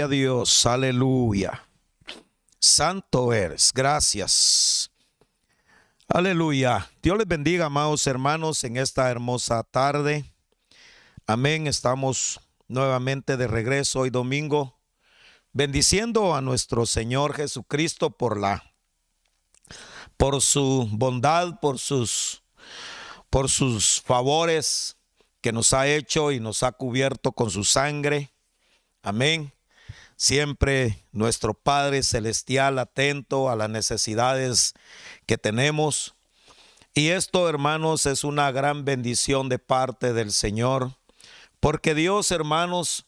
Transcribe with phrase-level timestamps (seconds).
[0.00, 1.62] A Dios, aleluya.
[2.58, 4.90] Santo eres, gracias.
[6.08, 6.90] Aleluya.
[7.00, 10.24] Dios les bendiga, amados hermanos, en esta hermosa tarde.
[11.26, 11.68] Amén.
[11.68, 14.80] Estamos nuevamente de regreso hoy domingo,
[15.52, 18.74] bendiciendo a nuestro Señor Jesucristo por la
[20.16, 22.42] por su bondad, por sus
[23.30, 24.96] por sus favores
[25.40, 28.32] que nos ha hecho y nos ha cubierto con su sangre.
[29.02, 29.53] Amén.
[30.24, 34.72] Siempre nuestro Padre Celestial atento a las necesidades
[35.26, 36.14] que tenemos.
[36.94, 40.92] Y esto, hermanos, es una gran bendición de parte del Señor,
[41.60, 43.04] porque Dios, hermanos,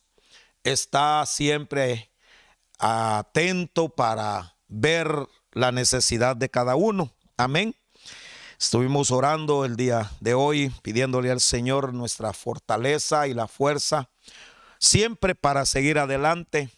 [0.62, 2.10] está siempre
[2.78, 5.08] atento para ver
[5.52, 7.14] la necesidad de cada uno.
[7.38, 7.74] Amén.
[8.60, 14.10] Estuvimos orando el día de hoy, pidiéndole al Señor nuestra fortaleza y la fuerza,
[14.78, 16.68] siempre para seguir adelante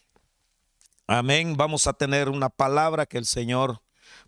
[1.11, 1.57] Amén.
[1.57, 3.81] Vamos a tener una palabra que el Señor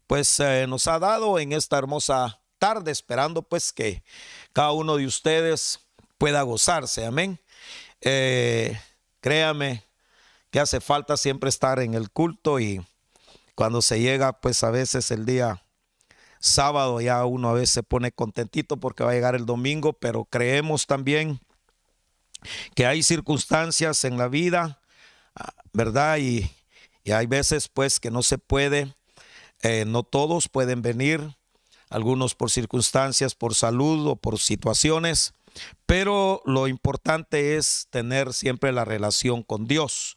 [0.08, 4.02] pues eh, nos ha dado en esta hermosa tarde, esperando pues que
[4.52, 5.82] cada uno de ustedes
[6.18, 7.06] pueda gozarse.
[7.06, 7.40] Amén.
[8.02, 8.82] Eh,
[9.20, 9.84] créame
[10.50, 12.84] que hace falta siempre estar en el culto y
[13.54, 15.64] cuando se llega pues a veces el día
[16.40, 20.26] sábado ya uno a veces se pone contentito porque va a llegar el domingo, pero
[20.26, 21.42] creemos también
[22.74, 24.82] que hay circunstancias en la vida,
[25.36, 26.18] ah, ¿verdad?
[26.18, 26.50] Y
[27.04, 28.96] y hay veces pues que no se puede,
[29.62, 31.36] eh, no todos pueden venir,
[31.90, 35.34] algunos por circunstancias, por salud o por situaciones,
[35.86, 40.16] pero lo importante es tener siempre la relación con Dios.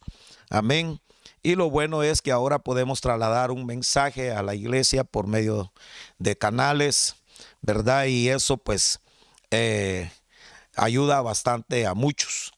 [0.49, 1.01] Amén.
[1.43, 5.73] Y lo bueno es que ahora podemos trasladar un mensaje a la iglesia por medio
[6.17, 7.17] de canales,
[7.61, 8.05] ¿verdad?
[8.05, 8.99] Y eso pues
[9.51, 10.11] eh,
[10.75, 12.54] ayuda bastante a muchos.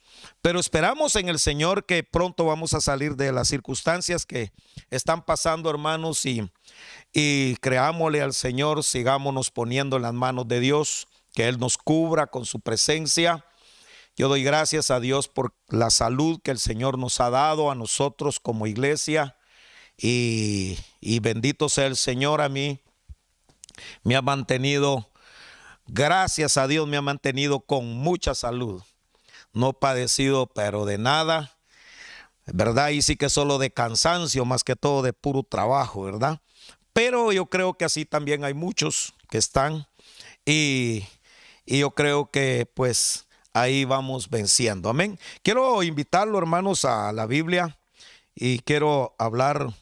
[0.47, 4.53] Pero esperamos en el Señor que pronto vamos a salir de las circunstancias que
[4.89, 11.49] están pasando, hermanos, y, creámosle al Señor, sigámonos poniendo en las manos de Dios, que
[11.49, 13.43] Él nos cubra con su presencia.
[14.15, 17.75] Yo doy gracias a Dios por la salud que el Señor nos ha dado a
[17.75, 19.35] nosotros como iglesia.
[19.97, 20.77] Y,
[21.21, 22.79] bendito sea el Señor a mí.
[24.01, 25.11] Me ha mantenido,
[25.87, 28.81] gracias a Dios, me ha mantenido con mucha salud
[29.53, 31.57] no padecido, pero de nada,
[32.45, 32.89] ¿verdad?
[32.89, 36.41] Y sí que solo de cansancio, más que todo de puro trabajo, ¿verdad?
[36.93, 39.87] Pero yo creo que así también hay muchos que están
[40.45, 41.05] y,
[41.65, 45.19] y yo creo que pues ahí vamos venciendo, amén.
[45.43, 47.77] Quiero invitarlo, hermanos, a la Biblia
[48.33, 49.73] y quiero hablar,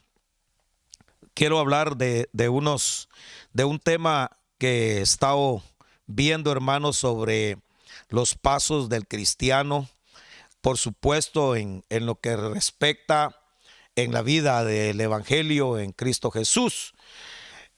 [1.33, 3.09] quiero hablar de, de unos,
[3.53, 5.61] de un tema que he estado
[6.07, 7.57] viendo, hermanos, sobre
[8.09, 9.89] los pasos del cristiano,
[10.61, 13.39] por supuesto en, lo que respecta
[13.95, 16.93] en la vida del Evangelio en Cristo Jesús.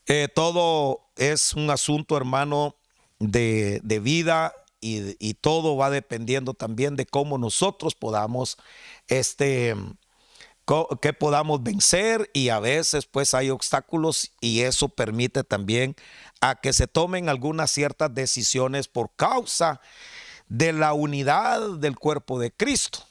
[0.05, 2.75] Eh, todo es un asunto, hermano,
[3.19, 8.57] de, vida y, y, todo va dependiendo también de cómo nosotros podamos,
[9.07, 9.75] este,
[11.01, 15.95] que podamos vencer y a veces pues hay obstáculos y eso permite también
[16.41, 19.79] a que se tomen algunas ciertas decisiones por causa
[20.47, 23.07] de la unidad del cuerpo de Cristo.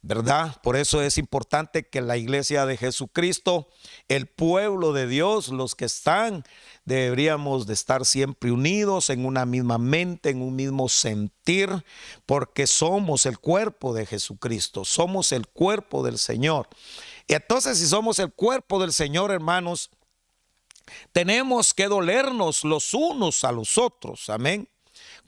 [0.00, 0.56] ¿verdad?
[0.62, 3.68] Por eso es importante que la iglesia de Jesucristo,
[4.06, 6.44] el pueblo de Dios, los que están,
[6.84, 11.84] deberíamos de estar siempre unidos en una misma mente, en un mismo sentir,
[12.26, 16.68] porque somos el cuerpo de Jesucristo, somos el cuerpo del Señor.
[17.26, 19.90] Y entonces si somos el cuerpo del Señor, hermanos,
[21.12, 24.68] tenemos que dolernos los unos a los otros, amén.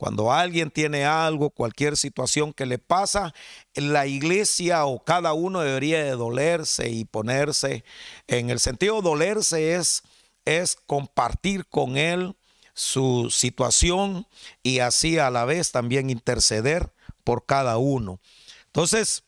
[0.00, 3.34] Cuando alguien tiene algo, cualquier situación que le pasa,
[3.74, 7.84] la iglesia o cada uno debería de dolerse y ponerse
[8.26, 10.02] en el sentido dolerse es,
[10.46, 12.34] es compartir con él
[12.72, 14.26] su situación
[14.62, 18.20] y así a la vez también interceder por cada uno.
[18.68, 19.22] Entonces,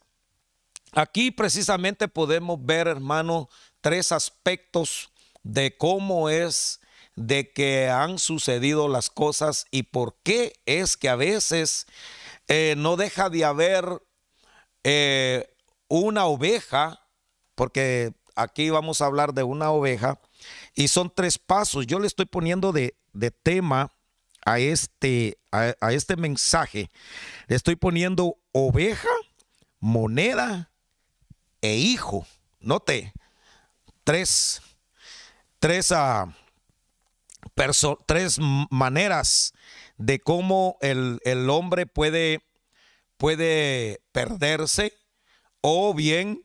[0.92, 3.50] aquí precisamente podemos ver, hermano,
[3.82, 5.10] tres aspectos
[5.42, 6.80] de cómo es
[7.16, 11.86] de que han sucedido las cosas y por qué es que a veces
[12.48, 14.02] eh, no deja de haber
[14.84, 15.54] eh,
[15.88, 17.06] una oveja,
[17.54, 20.18] porque aquí vamos a hablar de una oveja,
[20.74, 21.86] y son tres pasos.
[21.86, 22.94] Yo le estoy poniendo de,
[23.42, 23.92] tema
[24.44, 26.90] a este, a, este mensaje.
[27.46, 29.08] Le estoy poniendo oveja,
[29.78, 30.70] moneda
[31.60, 32.26] e hijo.
[32.60, 33.12] Note,
[34.04, 34.62] tres,
[35.60, 36.34] tres a
[38.06, 38.38] tres
[38.70, 39.52] maneras
[39.96, 42.40] de cómo el, el hombre puede,
[43.16, 44.94] puede perderse
[45.60, 46.44] o bien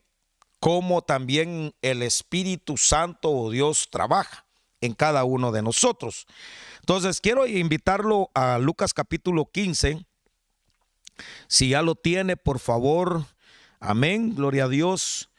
[0.60, 4.46] cómo también el Espíritu Santo o Dios trabaja
[4.82, 6.28] en cada uno de nosotros.
[6.80, 10.06] Entonces, quiero invitarlo a Lucas capítulo 15.
[11.48, 13.26] Si ya lo tiene, por favor,
[13.80, 15.30] amén, gloria a Dios.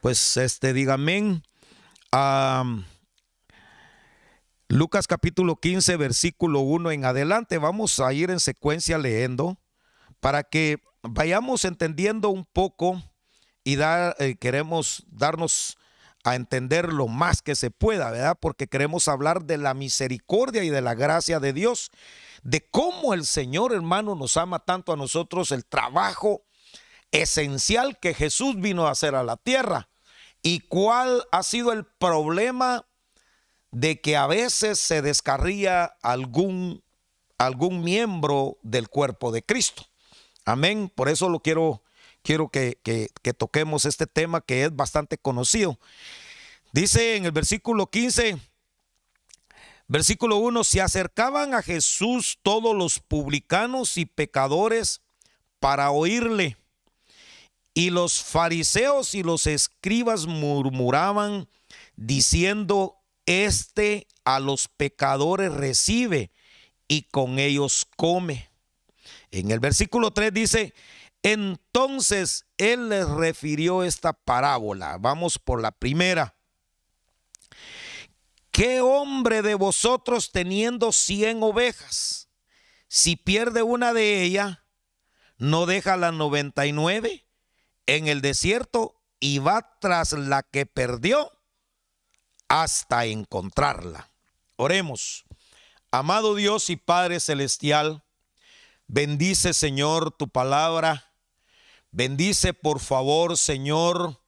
[0.00, 1.42] Pues este, diga amén.
[4.68, 7.58] Lucas capítulo 15, versículo 1 en adelante.
[7.58, 9.58] Vamos a ir en secuencia leyendo
[10.18, 13.00] para que vayamos entendiendo un poco
[13.62, 15.78] y eh, queremos darnos
[16.24, 18.36] a entender lo más que se pueda, ¿verdad?
[18.40, 21.92] Porque queremos hablar de la misericordia y de la gracia de Dios,
[22.42, 26.42] de cómo el Señor hermano nos ama tanto a nosotros, el trabajo
[27.12, 29.88] esencial que Jesús vino a hacer a la tierra
[30.42, 32.84] y cuál ha sido el problema
[33.76, 36.82] de que a veces se descarría algún,
[37.36, 39.86] algún miembro del cuerpo de Cristo.
[40.46, 40.90] Amén.
[40.94, 41.82] Por eso lo quiero,
[42.22, 45.78] quiero que, que, toquemos este tema que es bastante conocido.
[46.72, 48.38] Dice en el versículo 15,
[49.88, 55.02] versículo 1, se acercaban a Jesús todos los publicanos y pecadores
[55.60, 56.56] para oírle.
[57.74, 61.46] Y los fariseos y los escribas murmuraban
[61.94, 62.96] diciendo,
[63.26, 66.30] este a los pecadores recibe
[66.88, 68.48] y con ellos come.
[69.30, 70.74] En el versículo 3 dice,
[71.22, 74.96] entonces él les refirió esta parábola.
[74.98, 76.36] Vamos por la primera.
[78.52, 82.28] ¿Qué hombre de vosotros teniendo cien ovejas,
[82.88, 84.60] si pierde una de ellas,
[85.36, 87.26] no deja las 99
[87.86, 91.35] en el desierto y va tras la que perdió
[92.48, 94.08] hasta encontrarla.
[94.56, 95.24] Oremos.
[95.90, 98.02] Amado Dios y Padre Celestial,
[98.86, 101.12] bendice Señor tu palabra.
[101.90, 104.20] Bendice por favor Señor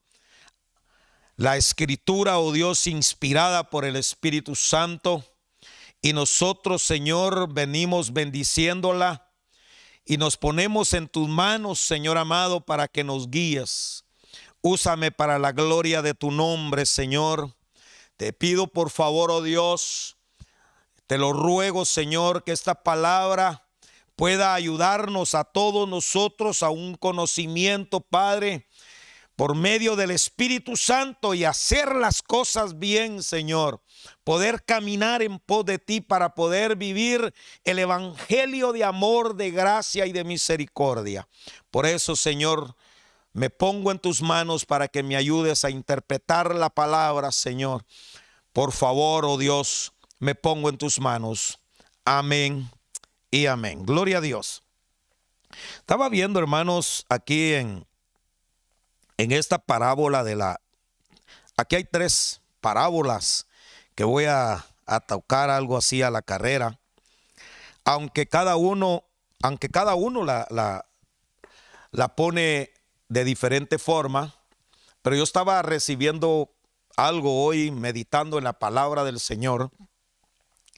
[1.38, 5.24] la escritura, oh Dios, inspirada por el Espíritu Santo.
[6.02, 9.30] Y nosotros, Señor, venimos bendiciéndola
[10.04, 14.04] y nos ponemos en tus manos, Señor amado, para que nos guíes.
[14.62, 17.54] Úsame para la gloria de tu nombre, Señor.
[18.18, 20.16] Te pido por favor, oh Dios,
[21.06, 23.64] te lo ruego, Señor, que esta palabra
[24.16, 28.66] pueda ayudarnos a todos nosotros a un conocimiento, Padre,
[29.36, 33.82] por medio del Espíritu Santo y hacer las cosas bien, Señor.
[34.24, 37.32] Poder caminar en pos de ti para poder vivir
[37.62, 41.28] el Evangelio de amor, de gracia y de misericordia.
[41.70, 42.74] Por eso, Señor,
[43.38, 47.84] me pongo en tus manos para que me ayudes a interpretar la palabra, Señor.
[48.58, 51.60] Por favor, oh Dios, me pongo en tus manos.
[52.04, 52.68] Amén
[53.30, 53.86] y amén.
[53.86, 54.64] Gloria a Dios.
[55.76, 57.86] Estaba viendo, hermanos, aquí en,
[59.16, 60.60] en esta parábola de la...
[61.56, 63.46] Aquí hay tres parábolas
[63.94, 64.66] que voy a,
[65.06, 66.80] tocar algo así a la carrera.
[67.84, 69.04] Aunque cada uno,
[69.40, 70.84] aunque cada uno la, la,
[71.92, 72.72] la pone
[73.08, 74.34] de diferente forma,
[75.02, 76.57] pero yo estaba recibiendo
[76.98, 79.70] algo hoy, meditando en la palabra del Señor,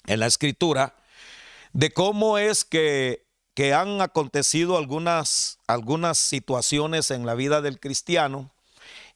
[0.06, 0.94] en la escritura,
[1.72, 8.50] de cómo es que, que han acontecido algunas, algunas situaciones en la vida del cristiano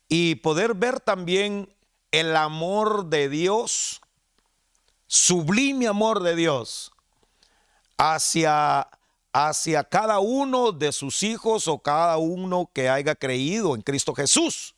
[0.09, 1.69] y poder ver también
[2.11, 4.01] el amor de Dios,
[5.07, 6.93] sublime amor de Dios
[7.99, 8.89] hacia
[9.35, 14.77] hacia cada uno de sus hijos o cada uno que haya creído en Cristo Jesús.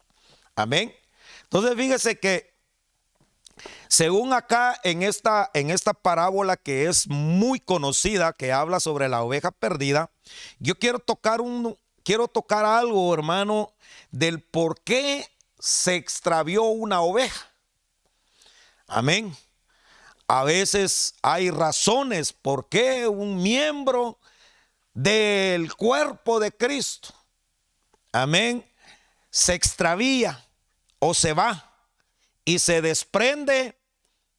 [0.56, 0.95] Amén.
[1.46, 2.56] Entonces fíjese que
[3.88, 9.22] según acá en esta, en esta parábola que es muy conocida, que habla sobre la
[9.22, 10.10] oveja perdida,
[10.58, 13.72] yo quiero tocar un, quiero tocar algo, hermano,
[14.10, 15.26] del por qué
[15.58, 17.48] se extravió una oveja.
[18.88, 19.36] Amén.
[20.28, 24.18] A veces hay razones por qué un miembro
[24.92, 27.10] del cuerpo de Cristo,
[28.12, 28.64] amén,
[29.30, 30.45] se extravía
[31.08, 31.72] o se va
[32.44, 33.78] y se desprende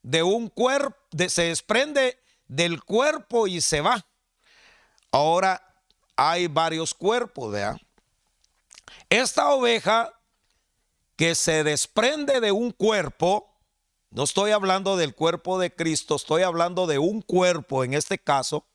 [0.02, 0.98] de un cuerpo,
[1.28, 4.04] se desprende del cuerpo y se va.
[5.10, 5.62] Ahora
[6.14, 7.80] hay varios cuerpos, ¿verdad?
[9.08, 10.12] Esta oveja
[11.16, 13.50] que se desprende de un cuerpo,
[14.10, 18.66] no estoy hablando del cuerpo de Cristo, estoy hablando de un cuerpo en este caso,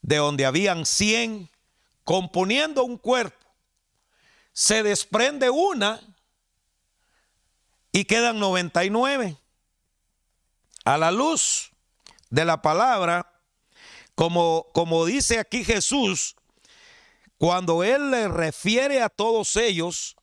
[0.00, 1.50] de donde habían 100
[2.04, 3.46] componiendo un cuerpo.
[4.54, 6.00] Se desprende una
[7.92, 9.36] y quedan 99
[10.84, 11.70] a la luz.
[12.30, 13.32] de la palabra,
[14.14, 16.36] como, como dice aquí Jesús,
[17.38, 20.16] cuando Él le refiere a todos ellos,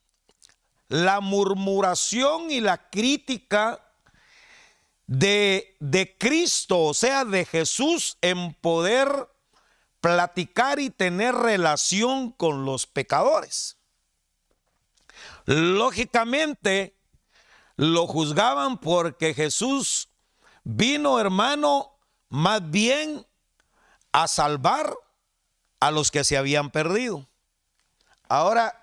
[0.87, 3.81] la murmuración y la crítica
[5.07, 9.29] de, de Cristo, o sea, de Jesús en poder
[10.01, 13.77] platicar y tener relación con los pecadores.
[15.45, 16.95] Lógicamente,
[17.75, 20.09] lo juzgaban porque Jesús
[20.63, 21.97] vino, hermano,
[22.29, 23.25] más bien
[24.11, 24.95] a salvar
[25.79, 27.27] a los que se habían perdido.
[28.27, 28.81] Ahora,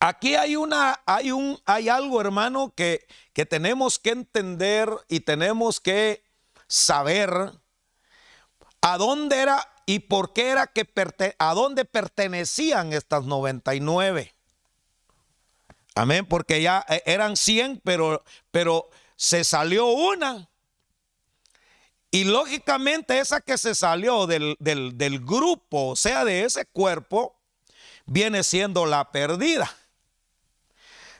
[0.00, 5.80] aquí hay una, hay un, hay algo, hermano, que, que tenemos que entender y tenemos
[5.80, 6.24] que
[6.66, 7.30] saber
[8.80, 10.86] a dónde era y por qué era que
[11.38, 14.34] a dónde pertenecían estas 99.
[15.98, 20.48] Amén, porque ya eh, eran 100, pero, pero se salió una.
[22.12, 27.40] Y lógicamente esa que se salió del, del, grupo, o sea, de ese cuerpo,
[28.06, 29.68] viene siendo la perdida.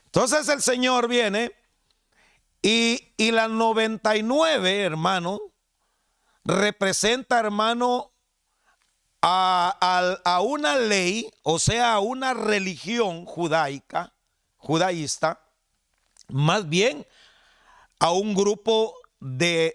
[0.04, 1.50] Entonces el Señor viene
[2.62, 5.40] y, y la 99, hermano,
[6.44, 8.12] representa, hermano,
[9.22, 14.14] a, a, una ley, o sea, a una religión judaica
[14.58, 15.40] judaísta,
[16.28, 17.06] más bien
[17.98, 19.74] a un grupo de,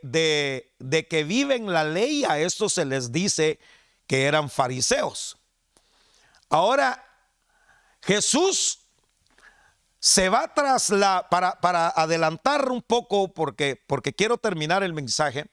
[0.79, 3.59] de, que viven la ley, a estos se les dice
[4.07, 5.37] que eran fariseos.
[6.49, 7.03] Ahora,
[8.01, 8.79] Jesús
[9.99, 15.45] se va tras la, para, para adelantar un poco, porque, porque quiero terminar el mensaje,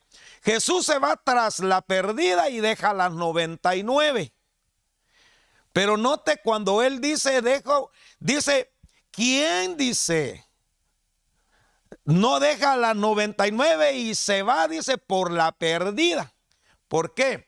[0.43, 4.33] Jesús se va tras la perdida y deja las 99.
[5.73, 8.70] Pero note cuando él dice, dejo, dice,
[9.21, 10.47] ¿Quién dice?
[12.07, 16.33] No deja la 99 y se va, dice, por la perdida.
[16.89, 17.47] ¿Por qué?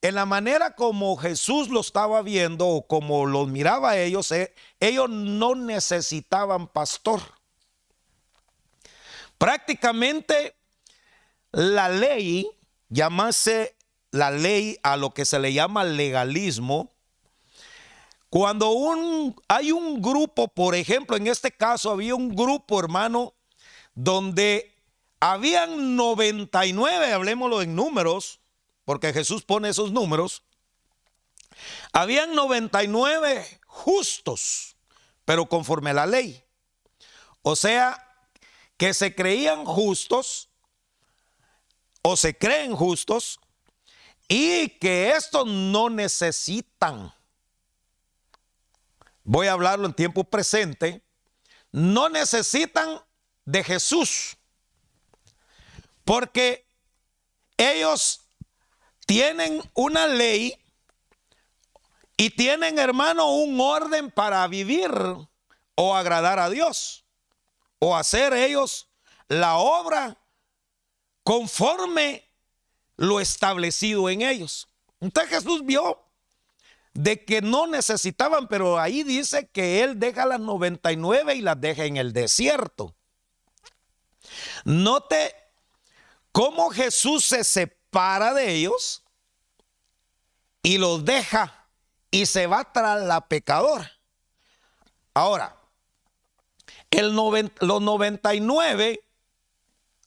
[0.00, 4.54] En la manera como Jesús lo estaba viendo o como los miraba a ellos, eh,
[4.78, 7.20] ellos no necesitaban pastor.
[9.38, 10.54] Prácticamente
[11.50, 12.48] la ley,
[12.90, 13.74] llamase
[14.12, 16.94] la ley a lo que se le llama legalismo,
[18.30, 23.34] cuando un, hay un grupo, por ejemplo, en este caso había un grupo, hermano,
[23.94, 24.74] donde
[25.18, 28.40] habían 99, hablemoslo en números,
[28.84, 30.42] porque Jesús pone esos números,
[31.92, 34.76] habían 99 justos,
[35.24, 36.44] pero conforme a la ley.
[37.42, 38.04] O sea,
[38.76, 40.50] que se creían justos
[42.02, 43.40] o se creen justos
[44.28, 47.12] y que estos no necesitan
[49.28, 51.02] voy a hablarlo en tiempo presente,
[51.70, 52.98] no necesitan
[53.44, 54.38] de Jesús.
[56.02, 56.66] Porque
[57.58, 58.22] ellos
[59.04, 60.56] tienen una ley
[62.16, 64.90] y tienen, hermano, un orden para vivir
[65.74, 67.04] o agradar a Dios
[67.80, 68.88] o hacer ellos
[69.28, 70.16] la obra
[71.22, 72.26] conforme
[72.96, 74.68] lo establecido en ellos.
[75.00, 76.07] Entonces Jesús vio
[76.98, 81.84] de que no necesitaban, pero ahí dice que Él deja las 99 y las deja
[81.84, 82.92] en el desierto.
[84.64, 85.32] Note
[86.32, 89.04] cómo Jesús se separa de ellos
[90.60, 91.68] y los deja
[92.10, 93.92] y se va tras la pecadora.
[95.14, 95.56] Ahora,
[96.90, 99.04] el los 99,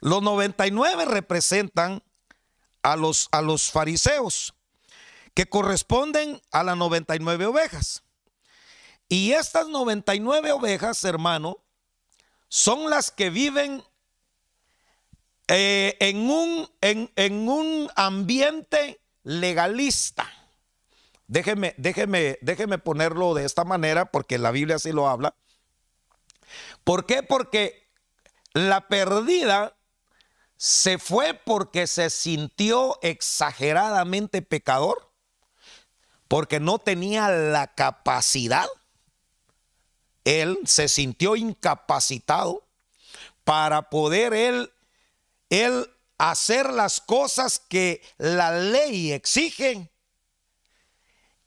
[0.02, 2.04] los 99 representan
[2.84, 4.54] a los, a los fariseos
[5.34, 8.04] que corresponden a las 99 ovejas.
[9.08, 11.58] Y estas 99 ovejas, hermano,
[12.48, 13.84] son las que viven
[15.48, 20.30] eh, en, un, en, un ambiente legalista.
[21.28, 25.36] Déjeme, déjeme, déjeme ponerlo de esta manera porque la Biblia así lo habla.
[26.84, 27.24] ¿Por qué?
[27.24, 27.90] Porque
[28.54, 29.76] la perdida
[30.56, 35.11] se fue porque se sintió exageradamente pecador
[36.32, 38.66] porque no tenía la capacidad.
[40.24, 42.66] Él se sintió incapacitado
[43.44, 44.72] para poder él,
[45.50, 49.92] él hacer las cosas que la ley exige,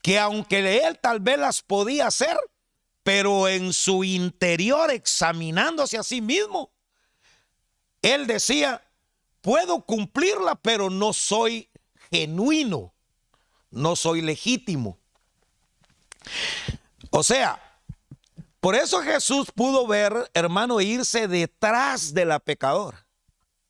[0.03, 2.37] que aunque él tal vez las podía hacer,
[3.01, 6.71] pero en su interior examinándose a sí mismo,
[8.03, 8.87] él decía,
[9.41, 11.71] puedo cumplirla, pero no soy
[12.11, 12.94] genuino
[13.75, 14.97] no soy legítimo.
[17.11, 17.61] O sea,
[18.59, 22.41] por eso Jesús pudo ver, hermano, irse detrás de la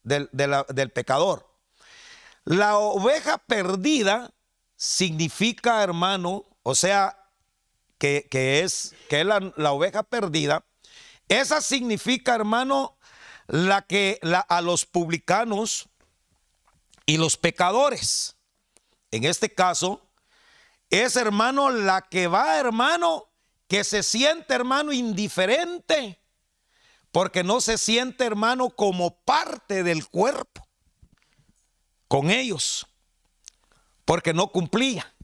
[0.03, 1.45] del, del pecador.
[2.45, 4.31] La oveja perdida
[4.77, 7.17] significa, hermano, o sea,
[7.97, 10.65] que, es, que es la, oveja perdida.
[11.27, 12.97] Esa significa, hermano,
[13.47, 15.89] la que a los publicanos
[17.05, 18.34] y los pecadores.
[19.15, 20.05] En este caso,
[20.89, 23.29] es, hermano, la que va, hermano,
[23.69, 26.19] que se siente, hermano, indiferente,
[27.13, 30.67] porque no se siente, hermano, como parte del cuerpo
[32.09, 32.87] con ellos,
[34.03, 35.15] porque no cumplía.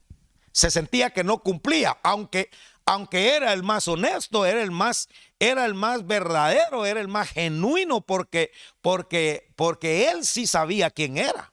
[0.52, 2.48] Se sentía que no cumplía, aunque
[2.86, 7.28] aunque era el más honesto, era el más era el más verdadero, era el más
[7.28, 11.51] genuino porque porque porque él sí sabía quién era.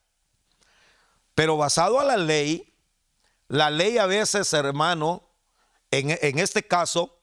[1.40, 2.74] Pero basado a la ley,
[3.48, 5.24] la ley a veces, hermano,
[5.90, 7.18] en, en este caso,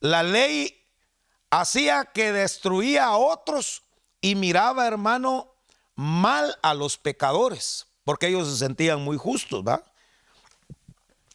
[0.00, 0.84] la ley
[1.48, 3.84] hacía que destruía a otros
[4.20, 5.54] y miraba, hermano,
[5.94, 9.84] mal a los pecadores, porque ellos se sentían muy justos, ¿va?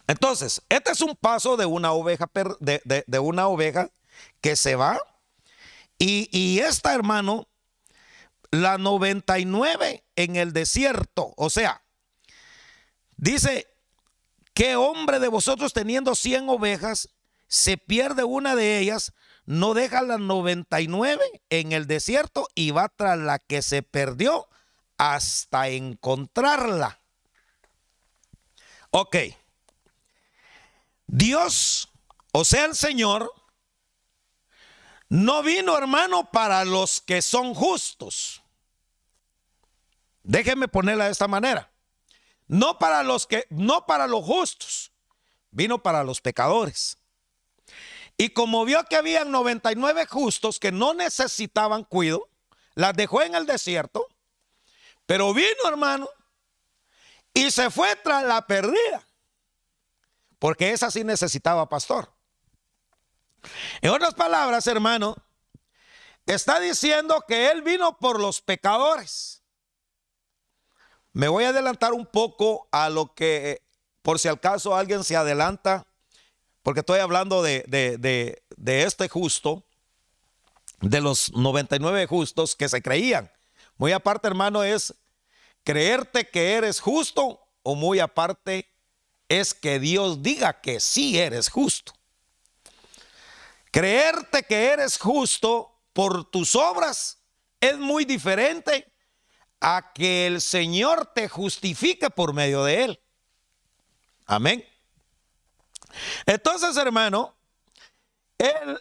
[0.05, 2.29] Entonces, este es un paso de una oveja,
[2.59, 3.89] de, una oveja
[4.41, 4.99] que se va.
[5.97, 7.47] Y, y esta, hermano,
[8.51, 11.86] la 99 en el desierto, o sea,
[13.17, 13.67] dice,
[14.53, 17.09] ¿qué hombre de vosotros teniendo 100 ovejas
[17.47, 19.13] se pierde una de ellas?
[19.47, 24.47] no deja las 99 en el desierto y va tras la que se perdió
[24.97, 26.99] hasta encontrarla.
[28.91, 29.15] Ok.
[31.07, 31.89] Dios,
[32.33, 33.33] o sea el Señor,
[35.07, 38.43] no vino hermano para los que son justos.
[40.23, 41.71] Déjenme ponerla de esta manera.
[42.47, 44.91] No para los que, no para los justos,
[45.51, 46.97] vino para los pecadores.
[48.17, 52.29] Y como vio que habían 99 justos que no necesitaban cuido,
[52.73, 54.07] las dejó en el desierto,
[55.05, 56.09] pero vino hermano
[57.33, 59.07] y se fue tras la perdida,
[60.39, 62.11] porque esa sí necesitaba pastor.
[63.81, 65.15] En otras palabras, hermano,
[66.25, 69.43] está diciendo que él vino por los pecadores.
[71.17, 73.63] Me voy a adelantar un poco a lo que,
[74.03, 75.87] por si al caso alguien se adelanta
[76.61, 79.63] porque estoy hablando de, este justo,
[80.79, 83.31] de los 99 justos que se creían.
[83.77, 84.93] Muy aparte, hermano, es
[85.63, 88.69] creerte que eres justo o muy aparte
[89.27, 91.93] es que Dios diga que sí eres justo.
[93.71, 97.17] Creerte que eres justo por tus obras
[97.59, 98.85] es muy diferente
[99.59, 102.99] a que el Señor te justifique por medio de él.
[104.25, 104.65] Amén.
[106.25, 107.35] Entonces, hermano,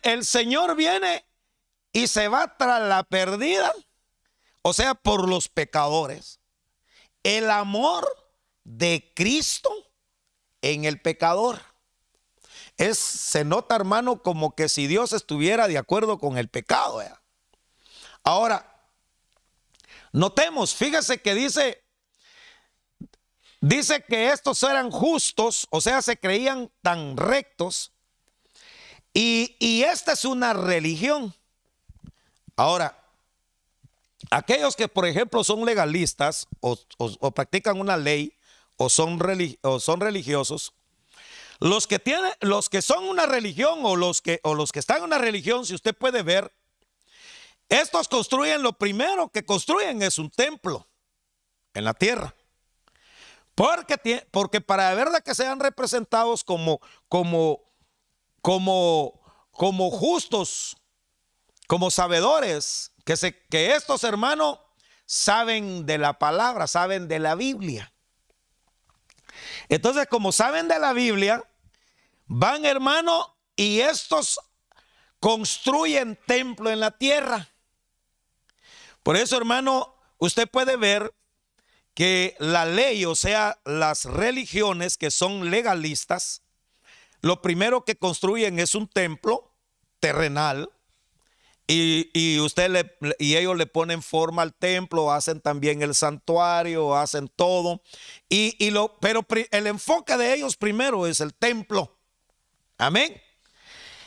[0.02, 1.24] el, Señor viene
[1.92, 3.72] y se va tras la perdida,
[4.62, 6.40] o sea, por los pecadores.
[7.22, 8.06] El amor
[8.64, 9.70] de Cristo
[10.62, 11.60] en el pecador.
[12.76, 17.02] Es, se nota, hermano, como que si Dios estuviera de acuerdo con el pecado.
[18.22, 18.75] Ahora,
[20.16, 21.86] notemos, fíjese que dice
[23.60, 27.92] Dice que estos eran justos, o sea, se creían tan rectos.
[29.12, 31.34] Y, esta es una religión.
[32.54, 33.02] Ahora,
[34.30, 36.76] aquellos que, por ejemplo, son legalistas o,
[37.32, 38.34] practican una ley
[38.76, 39.18] o son,
[39.62, 40.74] o son religiosos,
[41.58, 44.98] los que, tienen, los que son una religión o los que, o los que están
[44.98, 46.52] en una religión, si usted puede ver,
[47.80, 50.88] estos construyen lo primero que construyen es un templo
[51.74, 52.34] en la tierra.
[53.54, 57.62] Porque, porque para verdad que sean representados como, como,
[58.42, 60.76] como, como justos,
[61.66, 64.58] como sabedores, que, se, que estos hermanos
[65.06, 67.92] saben de la palabra, saben de la Biblia.
[69.68, 71.42] Entonces, como saben de la Biblia,
[72.26, 74.38] van hermano y estos
[75.20, 77.48] construyen templo en la tierra.
[79.06, 81.14] Por eso, hermano, usted puede ver
[81.94, 86.42] que la ley, o sea, las religiones que son legalistas,
[87.20, 89.54] lo primero que construyen es un templo
[90.00, 90.72] terrenal
[91.68, 97.28] y, usted le, y ellos le ponen forma al templo, hacen también el santuario, hacen
[97.28, 97.82] todo.
[98.28, 101.96] Y, lo, pero el enfoque de ellos primero es el templo.
[102.76, 103.22] Amén.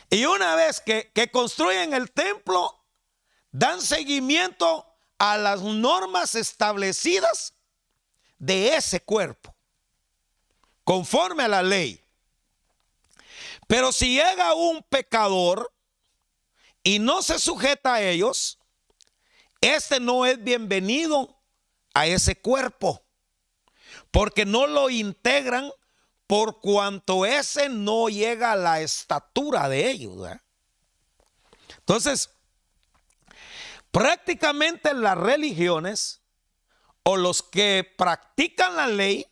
[0.09, 2.75] Y una vez que, que construyen el templo,
[3.51, 4.87] dan seguimiento
[5.19, 7.53] a las normas establecidas
[8.39, 9.53] de ese cuerpo,
[10.83, 12.03] conforme a la ley.
[13.67, 15.71] Pero si llega un pecador
[16.83, 18.57] y no se sujeta a ellos,
[19.61, 21.37] este no es bienvenido
[21.93, 23.03] a ese cuerpo.
[24.11, 25.71] porque no lo integran
[26.27, 30.27] por cuanto ese no llega a la estatura de ellos.
[31.79, 32.29] Entonces,
[33.91, 36.21] prácticamente las religiones
[37.03, 39.27] o los que practican la ley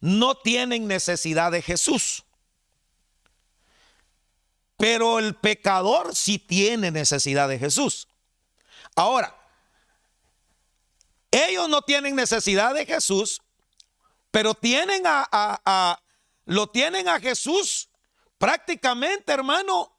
[0.00, 2.24] no tienen necesidad de Jesús.
[4.76, 8.08] Pero el pecador sí tiene necesidad de Jesús.
[8.96, 9.36] Ahora,
[11.30, 13.42] ellos no tienen necesidad de Jesús,
[14.30, 16.00] pero tienen a,
[16.46, 17.90] lo tienen a Jesús
[18.38, 19.94] prácticamente, hermano,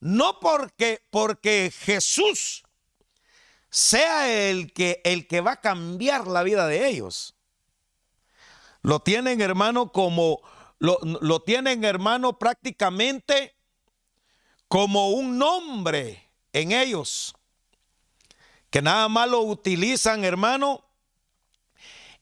[0.00, 2.63] no porque, porque Jesús
[3.74, 7.34] sea el que, el que va a cambiar la vida de ellos.
[8.82, 10.40] Lo tienen, hermano, como
[10.78, 13.56] lo, lo tienen, hermano, prácticamente
[14.68, 17.34] como un nombre en ellos.
[18.70, 20.84] Que nada más lo utilizan, hermano,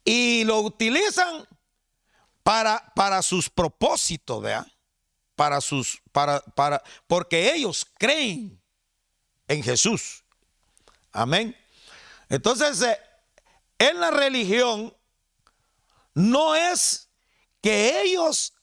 [0.07, 1.47] y lo utilizan
[2.43, 4.67] para, para sus propósitos, ¿verdad?
[5.37, 8.59] Para sus, para, para, porque ellos creen
[9.49, 10.21] en Jesús.
[11.12, 11.57] Amén.
[12.29, 12.98] Entonces, eh,
[13.79, 14.96] en la religión
[16.14, 17.09] no es
[17.61, 18.55] que ellos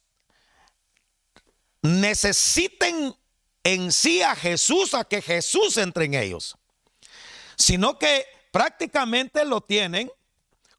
[1.82, 3.16] necesiten
[3.64, 6.58] en sí a Jesús, a que Jesús entre en ellos,
[7.56, 10.12] sino que prácticamente lo tienen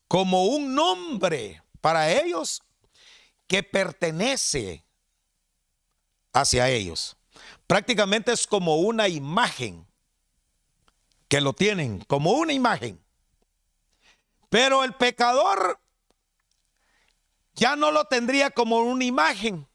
[0.08, 2.62] como un nombre para ellos
[3.46, 4.84] que pertenece
[6.32, 7.16] hacia ellos.
[7.66, 9.86] Prácticamente es como una imagen
[11.30, 13.02] que lo tienen, como una imagen.
[14.50, 15.80] Pero el pecador
[17.54, 19.66] ya no lo tendría como una imagen,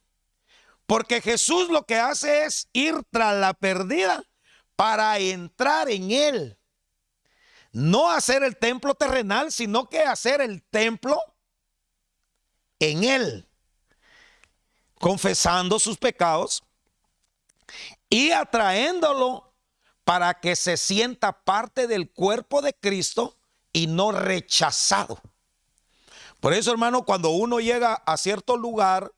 [0.85, 4.23] porque Jesús lo que hace es ir tras la perdida
[4.75, 6.59] para entrar en él
[7.75, 11.19] no hacer el templo terrenal, sino que hacer el templo
[12.79, 13.49] en él,
[14.97, 16.63] confesando sus pecados
[18.09, 19.53] y atraéndolo
[20.05, 23.35] para que se sienta parte del cuerpo de Cristo
[23.73, 25.19] y no rechazado.
[26.39, 29.11] Por eso, hermano, cuando uno llega a cierto lugar,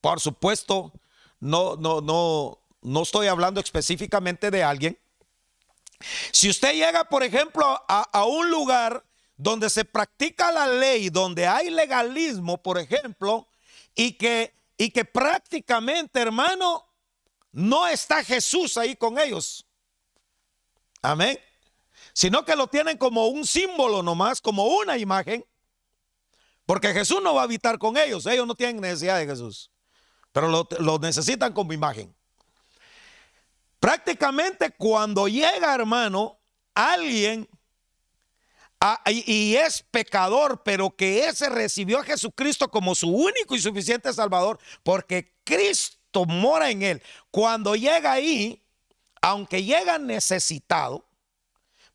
[0.00, 0.92] por supuesto,
[1.38, 4.98] no, no, no, no estoy hablando específicamente de alguien,
[6.32, 9.04] si usted llega, por ejemplo, a, un lugar
[9.36, 13.48] donde se practica la ley, donde hay legalismo, por ejemplo,
[13.94, 16.86] y que, y que prácticamente, hermano,
[17.52, 19.66] no está Jesús ahí con ellos.
[21.04, 21.38] Amén.
[22.14, 25.44] Sino que lo tienen como un símbolo nomás, como una imagen.
[26.64, 28.24] Porque Jesús no va a habitar con ellos.
[28.24, 29.70] Ellos no tienen necesidad de Jesús.
[30.32, 32.16] Pero lo, necesitan como imagen.
[33.78, 36.40] Prácticamente cuando llega, hermano,
[36.72, 37.46] alguien
[39.06, 44.58] y, es pecador, pero que ese recibió a Jesucristo como su único y suficiente Salvador,
[44.82, 47.02] porque Cristo mora en él.
[47.30, 48.63] Cuando llega ahí,
[49.24, 51.02] aunque llega necesitado,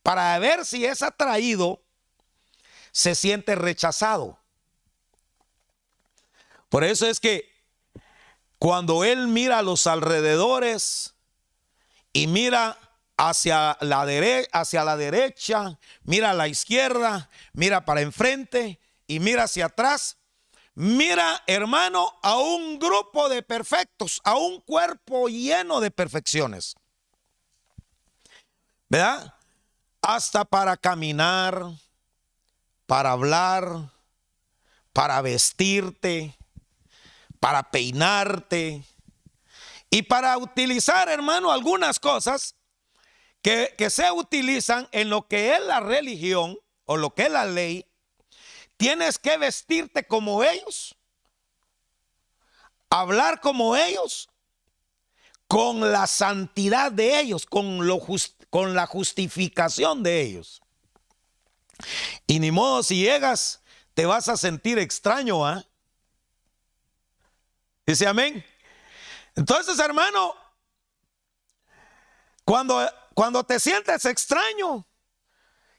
[0.01, 1.79] para ver si es atraído,
[2.91, 4.39] se siente rechazado.
[6.69, 7.47] Por eso es que
[8.57, 11.13] cuando él mira a los alrededores,
[12.13, 12.79] y mira
[13.15, 14.07] hacia la,
[14.51, 20.17] hacia la derecha, mira a la izquierda, mira para enfrente y mira hacia atrás.
[20.73, 26.75] Mira, hermano, a un grupo de perfectos, a un cuerpo lleno de perfecciones.
[28.89, 29.33] ¿Verdad?
[30.01, 31.63] Hasta para caminar,
[32.85, 33.91] para hablar,
[34.91, 36.35] para vestirte,
[37.39, 38.83] para peinarte,
[39.89, 42.55] y para utilizar, hermano, algunas cosas
[43.41, 47.85] que, se utilizan en lo que es la religión o lo que es la ley,
[48.77, 50.95] tienes que vestirte como ellos,
[52.89, 54.29] hablar como ellos,
[55.47, 57.99] con la santidad de ellos, con, lo
[58.49, 60.61] con la justificación de ellos.
[62.27, 63.61] Y ni modo, si llegas,
[63.93, 65.63] te vas a sentir extraño, ¿ah?
[67.85, 68.45] Dice amén.
[69.35, 70.35] Entonces, hermano,
[72.43, 72.79] cuando,
[73.13, 74.87] cuando te sientes extraño,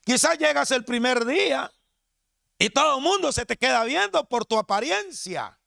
[0.05, 1.71] quizás llegas el primer día
[2.59, 5.59] y todo el mundo se te queda viendo por tu apariencia,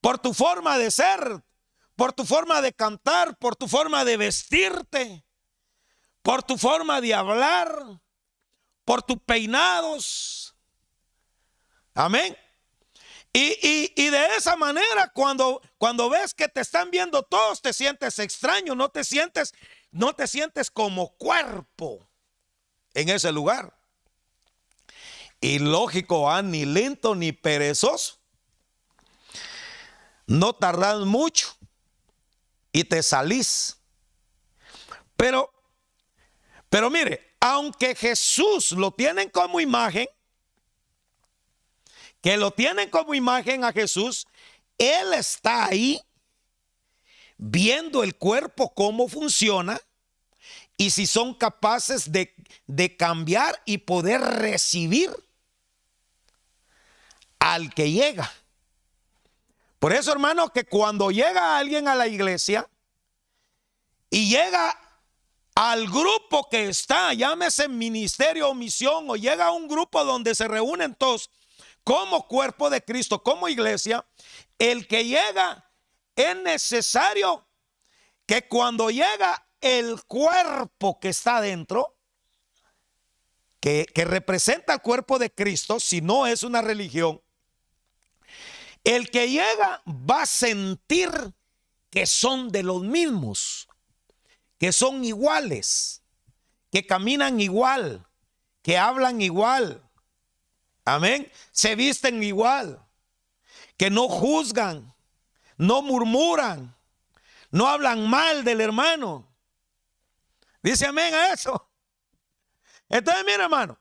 [0.00, 1.42] por tu forma de ser,
[1.96, 5.23] por tu forma de cantar, por tu forma de vestirte,
[6.24, 8.00] por tu forma de hablar,
[8.86, 10.54] por tus peinados.
[11.92, 12.34] Amén.
[13.30, 18.74] Y, de esa manera, cuando, cuando ves que te están viendo todos, te sientes extraño,
[18.74, 19.52] no te sientes,
[19.90, 22.08] no te sientes como cuerpo
[22.94, 23.76] en ese lugar.
[25.42, 28.18] Y lógico, ah, ni lento ni perezoso.
[30.26, 31.54] No tardas mucho
[32.72, 33.76] y te salís.
[35.18, 35.53] Pero,
[36.74, 40.08] pero mire, aunque Jesús lo tienen como imagen,
[42.20, 44.26] que lo tienen como imagen a Jesús,
[44.76, 46.00] Él está ahí
[47.38, 49.80] viendo el cuerpo cómo funciona
[50.76, 52.34] y si son capaces de,
[52.66, 55.14] de cambiar y poder recibir
[57.38, 58.32] al que llega.
[59.78, 62.68] Por eso, hermano, que cuando llega alguien a la iglesia
[64.10, 64.76] y llega
[65.54, 70.48] al grupo que está, llámese ministerio o misión, o llega a un grupo donde se
[70.48, 71.30] reúnen todos
[71.84, 74.04] como cuerpo de Cristo, como iglesia,
[74.58, 75.70] el que llega
[76.16, 77.46] es necesario
[78.26, 81.96] que cuando llega el cuerpo que está dentro,
[83.60, 87.22] que, que representa el cuerpo de Cristo, si no es una religión,
[88.82, 91.10] el que llega va a sentir
[91.90, 93.68] que son de los mismos,
[94.64, 96.02] que son iguales,
[96.72, 98.08] que caminan igual,
[98.62, 99.86] que hablan igual.
[100.86, 101.30] Amén.
[101.52, 102.82] Se visten igual,
[103.76, 104.94] que no juzgan,
[105.58, 106.74] no murmuran,
[107.50, 109.36] no hablan mal del hermano.
[110.62, 111.70] Dice amén a eso.
[112.88, 113.78] Entonces, mira, hermano.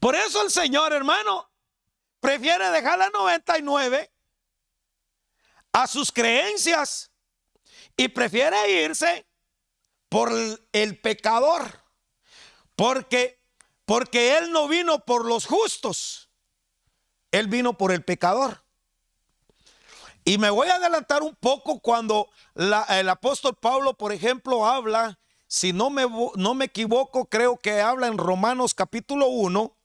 [0.00, 1.48] Por eso el Señor, hermano,
[2.18, 4.12] prefiere dejar la 99
[5.70, 7.11] a sus creencias
[7.96, 9.26] y prefiere irse
[10.08, 10.32] por
[10.72, 11.62] el, pecador.
[12.76, 13.40] Porque,
[13.84, 16.30] porque Él no vino por los justos,
[17.30, 18.62] Él vino por el pecador.
[20.24, 25.72] Y me voy a adelantar un poco cuando el apóstol Pablo, por ejemplo, habla, si
[25.72, 29.76] no me, no me equivoco, creo que habla en Romanos capítulo 1.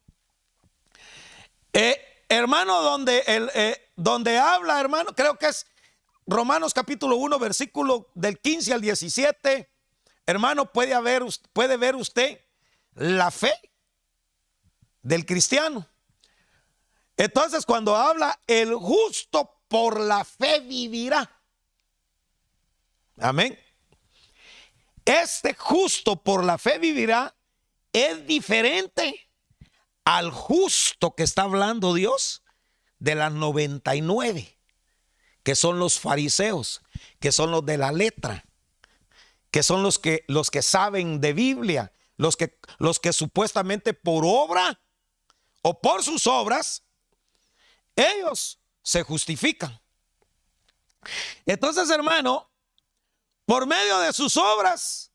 [1.73, 5.65] Eh, hermano, donde, el, eh, donde habla, hermano, creo que es
[6.27, 9.71] Romanos capítulo 1, versículo del 15 al 17.
[10.25, 12.41] Hermano, puede, haber, puede ver usted
[12.95, 13.53] la fe
[15.01, 15.87] del cristiano.
[17.15, 21.31] Entonces, cuando habla el justo por la fe vivirá.
[23.19, 23.57] Amén.
[25.05, 27.33] Este justo por la fe vivirá
[27.93, 29.29] es diferente
[30.03, 32.43] al justo que está hablando Dios
[32.99, 34.56] de las 99,
[35.47, 36.81] que son los fariseos,
[37.21, 38.43] que son los de la letra,
[39.49, 44.25] que son los que, los que saben de Biblia, los que, los que supuestamente por
[44.25, 44.77] obra
[45.61, 46.83] o por sus obras,
[47.95, 49.79] ellos se justifican.
[51.45, 52.51] Entonces, hermano,
[53.45, 55.13] por medio de sus obras,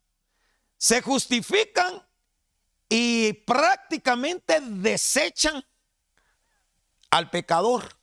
[0.79, 2.09] se justifican
[2.89, 5.63] y prácticamente desechan
[7.11, 7.99] al pecador,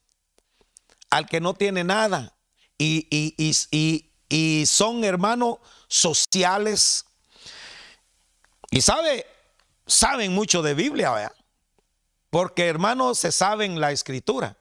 [1.09, 2.35] al que no tiene nada.
[2.77, 3.07] Y,
[4.29, 7.05] y, son hermanos sociales.
[8.71, 9.25] Y sabe,
[9.85, 11.33] saben mucho de Biblia,
[12.29, 14.57] porque hermanos se saben la escritura.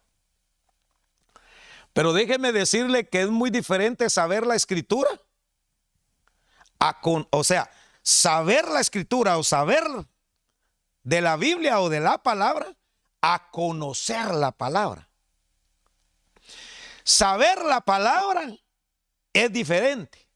[1.93, 5.11] Pero déjeme decirle que es muy diferente saber la escritura.
[6.81, 7.71] A con, o sea,
[8.03, 9.83] saber la escritura o saber
[11.03, 12.73] de la Biblia o de la palabra
[13.21, 15.08] a conocer la palabra.
[17.09, 18.55] Saber la palabra
[19.33, 20.29] es diferente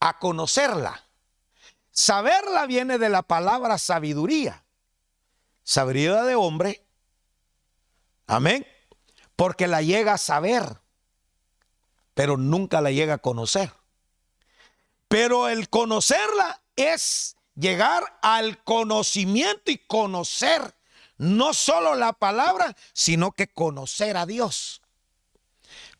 [0.00, 1.04] a conocerla.
[1.90, 4.64] Saberla viene de la palabra sabiduría.
[5.64, 6.82] Sabiduría de hombre.
[8.26, 8.66] Amén.
[9.36, 10.80] Porque la llega a saber,
[12.14, 13.70] pero nunca la llega a conocer.
[15.08, 20.74] Pero el conocerla es llegar al conocimiento y conocer
[21.18, 24.80] no solo la palabra, sino que conocer a Dios.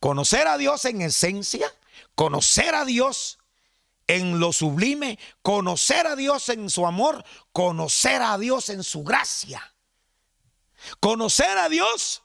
[0.00, 1.72] Conocer a Dios en esencia,
[2.14, 3.38] conocer a Dios
[4.06, 9.74] en lo sublime, conocer a Dios en su amor, conocer a Dios en su gracia.
[11.00, 12.22] Conocer a Dios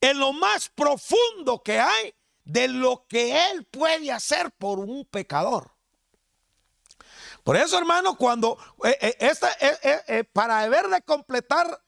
[0.00, 2.14] en lo más profundo que hay
[2.44, 5.72] de lo que Él puede hacer por un pecador.
[7.42, 11.82] Por eso, hermano, cuando eh, eh, esta, eh, para haber de completar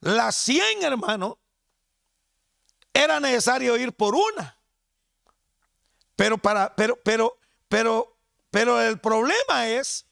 [0.00, 1.38] las 100, hermano,
[2.94, 4.58] era necesario ir por una.
[6.16, 7.36] Pero para, pero, pero,
[7.68, 8.16] pero,
[8.50, 10.06] pero el problema es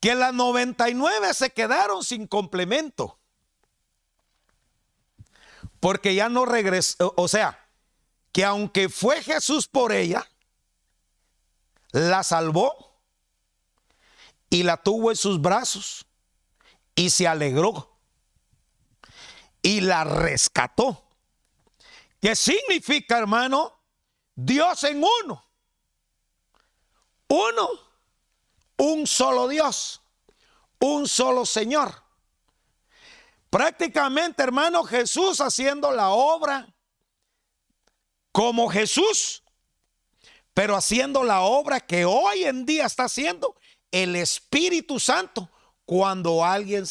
[0.00, 3.18] que las 99 se quedaron sin complemento.
[5.80, 7.66] Porque ya no regresó, o sea,
[8.32, 10.30] que aunque fue Jesús por ella,
[11.92, 13.02] la salvó
[14.50, 16.06] y la tuvo en sus brazos
[16.94, 17.98] y se alegró
[19.62, 21.09] y la rescató.
[22.20, 23.80] ¿Qué significa, hermano?
[24.34, 25.44] Dios en uno.
[27.28, 27.68] Uno,
[28.76, 30.02] un solo Dios,
[30.80, 31.94] un solo Señor.
[33.48, 36.74] Prácticamente, hermano, Jesús haciendo la obra
[38.32, 39.42] como Jesús,
[40.54, 43.56] pero haciendo la obra que hoy en día está haciendo
[43.90, 45.48] el Espíritu Santo
[45.84, 46.84] cuando alguien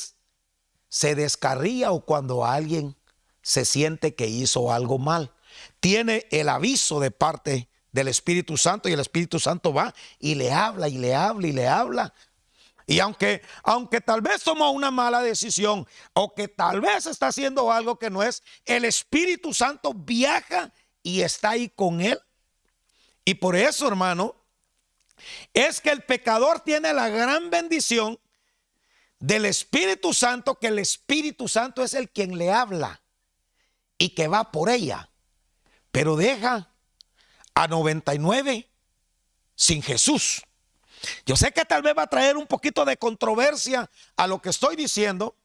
[0.89, 2.98] se descarría o cuando alguien
[3.41, 5.31] se siente que hizo algo mal.
[5.79, 10.51] Tiene el aviso de parte del Espíritu Santo y el Espíritu Santo va y le
[10.51, 12.13] habla y le habla y le habla.
[12.85, 17.71] Y aunque, aunque tal vez tomó una mala decisión o que tal vez está haciendo
[17.71, 20.71] algo que no es, el Espíritu Santo viaja
[21.03, 22.19] y está ahí con él.
[23.25, 24.35] Y por eso, hermano,
[25.53, 28.19] es que el pecador tiene la gran bendición
[29.19, 33.01] del Espíritu Santo, que el Espíritu Santo es el quien le habla
[33.99, 35.11] y que va por ella,
[35.91, 36.71] pero deja
[37.53, 38.67] a 99
[39.53, 40.41] sin Jesús.
[41.25, 44.49] Yo sé que tal vez va a traer un poquito de controversia a lo que
[44.49, 45.35] estoy diciendo.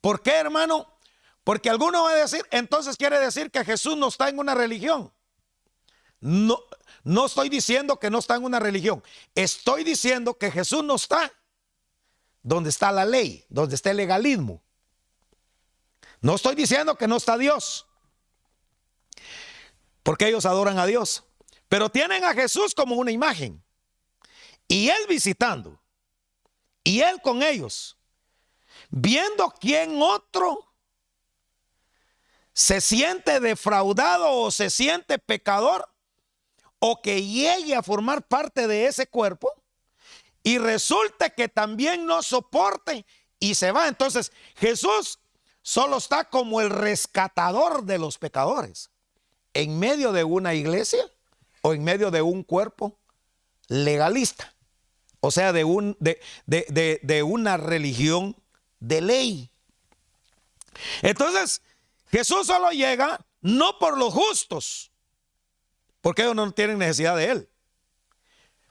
[0.00, 0.96] ¿Por qué, hermano?
[1.44, 5.12] Porque alguno va a decir, entonces quiere decir que Jesús no está en una religión.
[6.20, 6.60] No,
[7.02, 9.02] no estoy diciendo que no está en una religión.
[9.34, 11.32] Estoy diciendo que Jesús no está
[12.42, 14.62] donde está la ley, donde está el legalismo.
[16.20, 17.86] No estoy diciendo que no está Dios,
[20.02, 21.24] porque ellos adoran a Dios,
[21.68, 23.62] pero tienen a Jesús como una imagen.
[24.68, 25.80] Y Él visitando,
[26.84, 27.96] y Él con ellos,
[28.90, 30.66] viendo quién otro
[32.52, 35.88] se siente defraudado o se siente pecador,
[36.78, 39.52] o que llegue a formar parte de ese cuerpo,
[40.42, 43.06] y resulta que también no soporte
[43.38, 43.88] y se va.
[43.88, 45.19] Entonces Jesús
[45.62, 48.90] solo está como el rescatador de los pecadores
[49.54, 51.04] en medio de una iglesia
[51.62, 52.98] o en medio de un cuerpo
[53.68, 54.54] legalista.
[55.20, 58.36] O sea, de, un, de, de una religión
[58.78, 59.50] de ley.
[61.02, 61.60] Entonces,
[62.10, 64.90] Jesús solo llega no por los justos,
[66.00, 67.48] porque ellos no tienen necesidad de Él.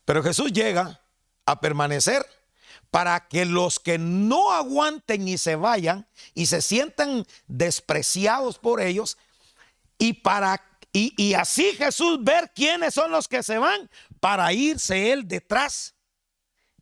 [0.06, 1.02] Pero Jesús llega
[1.46, 2.26] a permanecer
[2.92, 9.18] para que los que no aguanten y se vayan y se sientan despreciados por ellos
[9.98, 15.28] y para y, así Jesús ver quiénes son los que se van para irse él
[15.28, 15.94] detrás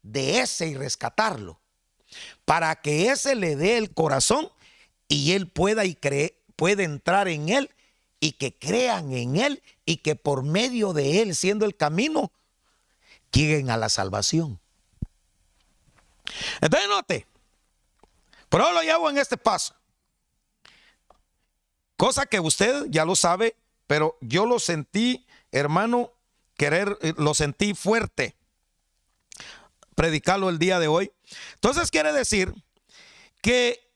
[0.02, 1.60] de ese y rescatarlo
[2.46, 4.50] para que ese le dé el corazón
[5.10, 7.70] y él pueda y cree, puede entrar en él
[8.22, 12.32] y que crean en él y que por medio de él siendo el camino
[13.32, 14.60] lleguen a la salvación.
[16.62, 17.28] Entonces note,
[18.50, 19.76] pero lo llevo en este paso.
[21.98, 23.56] Cosa que usted ya lo sabe,
[23.88, 26.12] pero yo lo sentí, hermano,
[26.56, 28.36] querer, eh, lo sentí fuerte.
[29.96, 31.12] Predicarlo el día de hoy.
[31.56, 32.54] Entonces quiere decir
[33.42, 33.92] que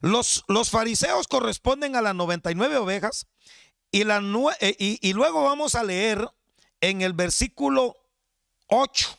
[0.00, 3.26] los, los fariseos corresponden a las 99 ovejas
[3.90, 4.22] y, la,
[4.60, 6.28] eh, y, y luego vamos a leer
[6.80, 7.96] en el versículo
[8.68, 9.18] 8.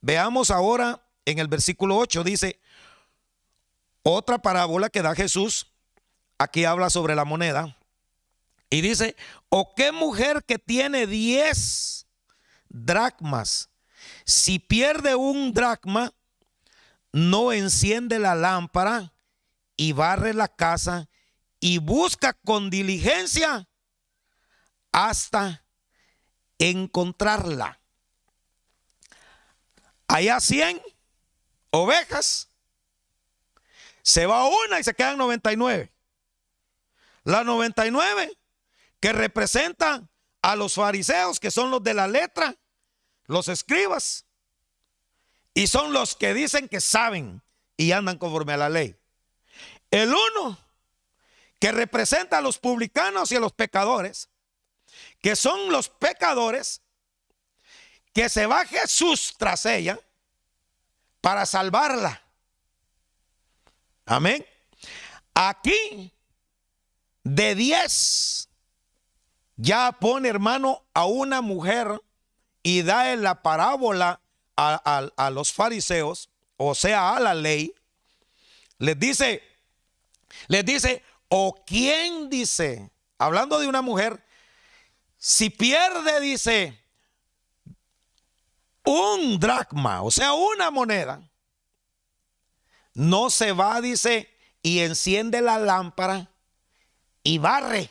[0.00, 2.60] Veamos ahora en el versículo 8 dice,
[4.02, 5.66] otra parábola que da Jesús,
[6.38, 7.76] aquí habla sobre la moneda,
[8.70, 9.16] y dice,
[9.48, 12.06] o qué mujer que tiene 10
[12.68, 13.68] dracmas,
[14.24, 16.12] si pierde un dracma,
[17.12, 19.12] no enciende la lámpara
[19.76, 21.08] y barre la casa
[21.60, 23.68] y busca con diligencia
[24.92, 25.64] hasta
[26.58, 27.80] encontrarla.
[30.08, 30.80] Allá 100
[31.76, 32.48] ovejas,
[34.02, 35.92] se va una y se quedan 99.
[37.24, 38.36] Las 99
[39.00, 40.08] que representan
[40.42, 42.54] a los fariseos, que son los de la letra,
[43.26, 44.26] los escribas,
[45.54, 47.42] y son los que dicen que saben
[47.76, 48.96] y andan conforme a la ley.
[49.90, 50.58] El uno
[51.58, 54.28] que representa a los publicanos y a los pecadores,
[55.20, 56.82] que son los pecadores,
[58.12, 59.98] que se va Jesús tras ella
[61.26, 62.22] para salvarla.
[64.04, 64.46] Amén.
[65.34, 66.12] Aquí,
[67.24, 68.48] de 10,
[69.56, 72.00] ya pone hermano a una mujer
[72.62, 74.20] y da en la parábola
[74.56, 77.74] a, a los fariseos, o sea, a la ley.
[78.78, 79.42] Les dice,
[80.46, 84.24] les dice, o quién dice, hablando de una mujer,
[85.18, 86.80] si pierde, dice,
[88.86, 91.20] un dracma, o sea, una moneda,
[92.94, 94.30] no se va, dice,
[94.62, 96.30] y enciende la lámpara
[97.22, 97.90] y barre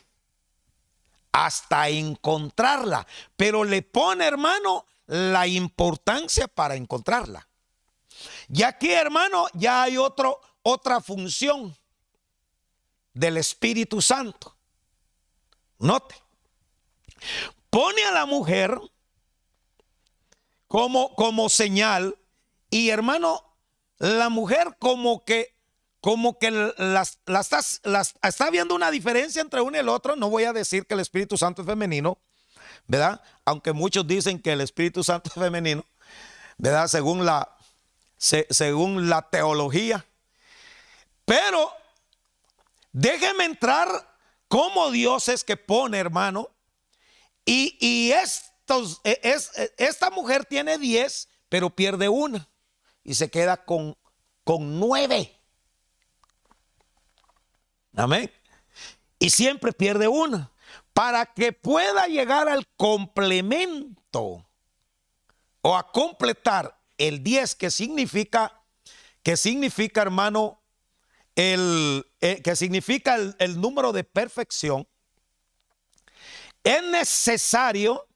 [1.32, 3.06] hasta encontrarla.
[3.36, 7.48] Pero le pone, hermano, la importancia para encontrarla.
[8.48, 11.78] Y aquí, hermano, ya hay otro, otra función
[13.14, 14.56] del Espíritu Santo.
[15.78, 16.16] Note,
[17.70, 18.80] pone a la mujer
[20.68, 22.18] como, como señal
[22.70, 23.42] y hermano,
[23.98, 25.56] la mujer como que
[26.06, 30.16] como que las, las, las, está viendo una diferencia entre uno y el otro.
[30.16, 32.20] No voy a decir que el Espíritu Santo es femenino,
[32.86, 33.24] ¿verdad?
[33.44, 35.84] Aunque muchos dicen que el Espíritu Santo es femenino,
[36.60, 36.90] ¿verdad?
[36.90, 37.58] Según la,
[38.18, 40.06] según la teología.
[41.26, 41.74] Pero
[42.92, 43.90] déjeme entrar
[44.48, 46.52] como Dios es que pone, hermano.
[47.46, 48.12] Y, y
[49.04, 52.50] e, e, esta mujer tiene 10, pero pierde una.
[53.04, 53.98] Y se queda con,
[54.44, 55.40] con nueve.
[57.96, 58.32] Amén.
[59.20, 60.52] Y siempre pierde una.
[60.94, 64.46] Para que pueda llegar al complemento
[65.62, 68.62] o a completar el 10 que significa,
[69.24, 70.62] que significa hermano,
[71.36, 74.88] el, eh, que significa el, el número de perfección,
[76.64, 78.08] es necesario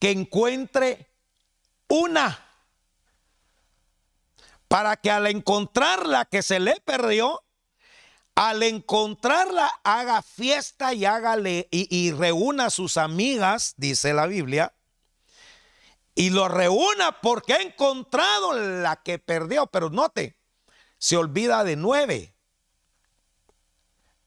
[0.00, 1.06] que encuentre
[1.88, 2.46] una
[4.66, 7.44] para que al encontrar la que se le perdió,
[8.34, 14.72] al encontrarla haga fiesta y hágale y, y reúna a sus amigas, dice la Biblia,
[16.14, 19.66] y lo reúna porque ha encontrado la que perdió.
[19.66, 20.38] Pero note,
[20.98, 22.34] se olvida de nueve,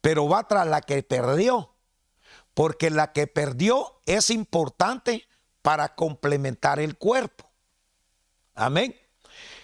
[0.01, 1.75] pero va tras la que perdió,
[2.53, 5.27] porque la que perdió es importante
[5.63, 7.49] para complementar el cuerpo.
[8.53, 8.95] Amén.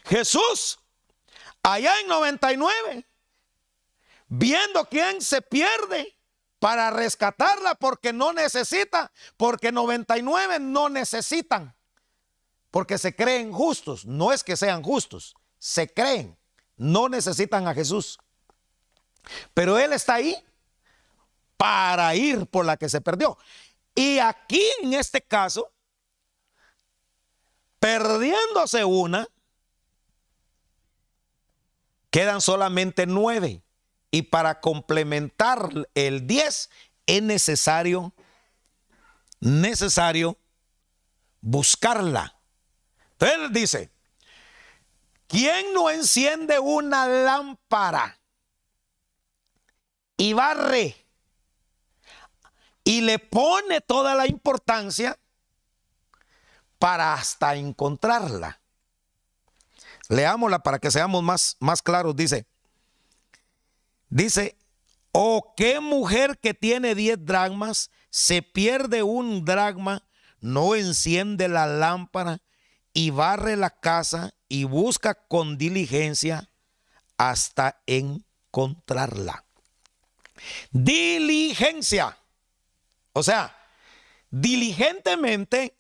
[0.06, 0.80] Jesús,
[1.62, 3.06] allá en 99,
[4.28, 6.18] viendo quién se pierde
[6.58, 11.76] para rescatarla porque no necesita, porque 99 no necesitan,
[12.72, 16.38] porque se creen justos, no es que sean justos, se creen,
[16.78, 18.18] no necesitan a Jesús.
[19.54, 20.36] Pero Él está ahí
[21.58, 23.38] para ir por la que se perdió.
[23.94, 25.72] Y aquí en este caso,
[27.80, 29.28] perdiéndose una,
[32.12, 33.64] quedan solamente nueve.
[34.12, 36.70] Y para complementar el 10
[37.06, 38.14] es necesario,
[39.40, 40.38] necesario
[41.42, 42.36] buscarla.
[43.12, 43.92] Entonces dice,
[45.28, 48.20] ¿quién no enciende una lámpara
[50.18, 51.06] y barre
[52.84, 55.20] y le pone toda la importancia
[56.80, 58.60] para hasta encontrarla?
[60.08, 62.16] Leámosla para que seamos más, más claros.
[62.16, 62.48] Dice,
[64.10, 64.58] Dice,
[65.12, 70.04] oh, qué mujer que tiene 10 dragmas, se pierde un dragma,
[70.42, 72.42] no enciende la lámpara
[72.94, 76.50] y barre la casa y busca con diligencia
[77.18, 79.46] hasta encontrarla.
[80.72, 82.18] Diligencia.
[83.14, 83.56] O sea,
[84.32, 85.78] diligentemente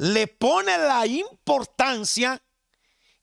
[0.00, 2.42] le pone la importancia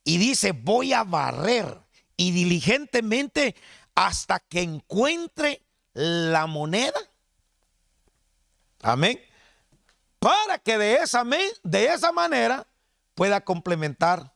[0.04, 1.82] y dice, voy a barrer.
[2.16, 3.56] Y diligentemente
[3.96, 7.00] hasta que encuentre la moneda.
[8.84, 9.20] Amén.
[10.20, 11.24] Para que de esa,
[11.64, 12.68] de esa manera
[13.16, 14.36] pueda complementar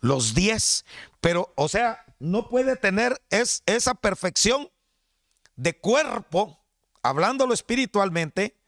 [0.00, 0.84] los 10.
[1.20, 4.72] Pero, o sea, no puede tener es, esa perfección
[5.54, 6.58] de cuerpo,
[7.00, 8.58] hablándolo espiritualmente,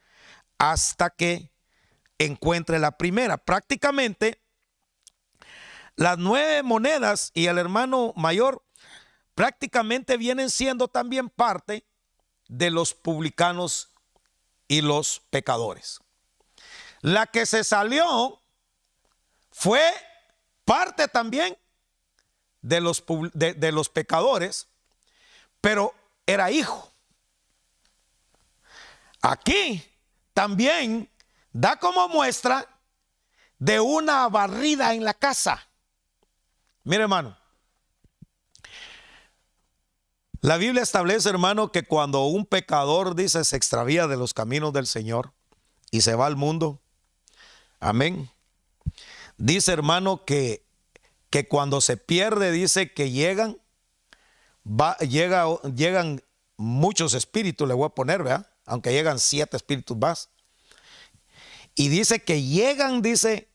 [0.56, 1.50] hasta que
[2.18, 3.38] encuentre la primera.
[3.38, 4.42] Prácticamente,
[5.96, 8.62] las nueve monedas y el hermano mayor
[9.34, 11.84] prácticamente vienen siendo también parte
[12.48, 13.90] de los publicanos
[14.66, 16.00] y los pecadores.
[17.00, 18.42] La que se salió
[19.52, 19.82] fue
[20.64, 21.56] parte también
[22.60, 24.68] de los, de, los pecadores,
[25.60, 25.94] pero
[26.26, 26.92] era hijo.
[29.22, 29.82] Aquí
[30.34, 31.10] también
[31.58, 32.68] da como muestra
[33.58, 35.68] de una barrida en la casa.
[36.84, 37.36] Mire hermano,
[40.40, 44.86] la Biblia establece, hermano, que cuando un pecador dice se extravía de los caminos del
[44.86, 45.32] Señor
[45.90, 46.80] y se va al mundo,
[47.80, 48.30] amén.
[49.36, 50.64] Dice, hermano, que,
[51.28, 53.58] que cuando se pierde, dice que llegan,
[55.00, 56.22] llega, llegan
[56.56, 58.48] muchos espíritus, le voy a poner, ¿verdad?
[58.64, 60.30] Aunque llegan siete espíritus más.
[61.78, 63.48] Y dice que llegan, dice,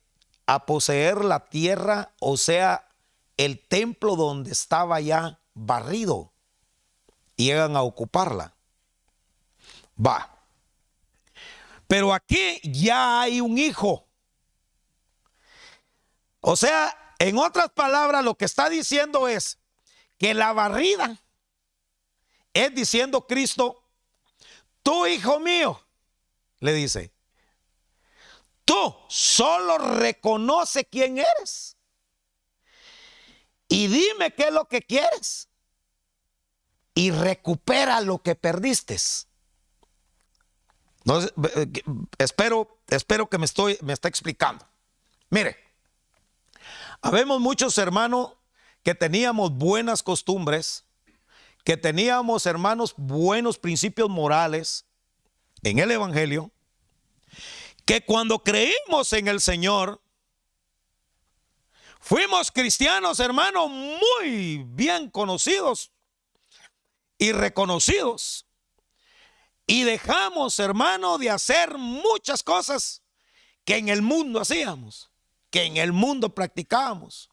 [0.45, 2.87] a poseer la tierra, o sea,
[3.35, 6.31] el templo donde estaba ya barrido
[7.35, 8.55] llegan a ocuparla.
[9.99, 10.41] Va.
[11.85, 14.07] Pero aquí ya hay un hijo.
[16.39, 19.59] O sea, en otras palabras, lo que está diciendo es
[20.17, 21.19] que la barrida
[22.53, 23.83] es diciendo Cristo,
[24.81, 25.85] tú hijo mío,
[26.61, 27.11] le dice,
[28.65, 31.77] tú solo reconoce quién eres
[33.67, 35.49] y dime qué es lo que quieres
[36.95, 38.97] y recupera lo que perdiste.
[41.05, 41.83] Eh,
[42.17, 44.65] espero, espero que me estoy, me está explicando.
[45.29, 45.57] Mire,
[47.01, 48.33] habemos muchos hermanos
[48.83, 50.85] que teníamos buenas costumbres,
[51.63, 54.85] que teníamos hermanos buenos principios morales
[55.63, 56.51] en el Evangelio,
[57.85, 60.01] que cuando creímos en el Señor,
[61.99, 65.91] fuimos cristianos hermanos muy bien conocidos
[67.17, 68.45] y reconocidos.
[69.65, 73.01] Y dejamos, hermano, de hacer muchas cosas
[73.63, 75.09] que en el mundo hacíamos,
[75.49, 77.29] que en el mundo practicábamos.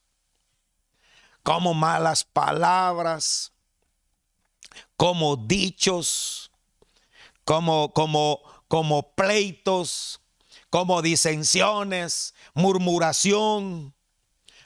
[1.43, 3.53] Como malas palabras,
[4.97, 6.53] como dichos,
[7.45, 10.21] como, como, como pleitos,
[10.71, 13.95] como disensiones, murmuración,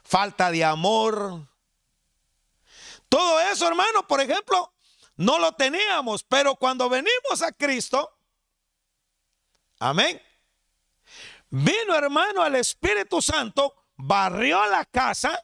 [0.05, 1.49] falta de amor.
[3.09, 4.73] Todo eso, hermano, por ejemplo,
[5.17, 8.17] no lo teníamos, pero cuando venimos a Cristo,
[9.79, 10.21] amén.
[11.49, 15.43] Vino hermano el Espíritu Santo, barrió la casa,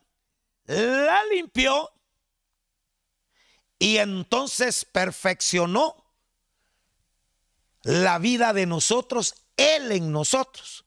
[0.64, 1.90] la limpió
[3.78, 5.96] y entonces perfeccionó
[7.82, 10.84] la vida de nosotros, Él en nosotros.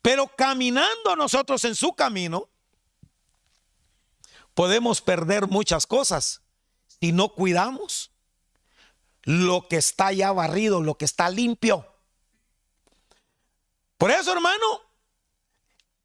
[0.00, 2.48] Pero caminando nosotros en su camino,
[4.54, 6.42] podemos perder muchas cosas
[6.98, 8.10] y no cuidamos
[9.22, 11.86] lo que está ya barrido, lo que está limpio.
[13.98, 14.80] Por eso, hermano,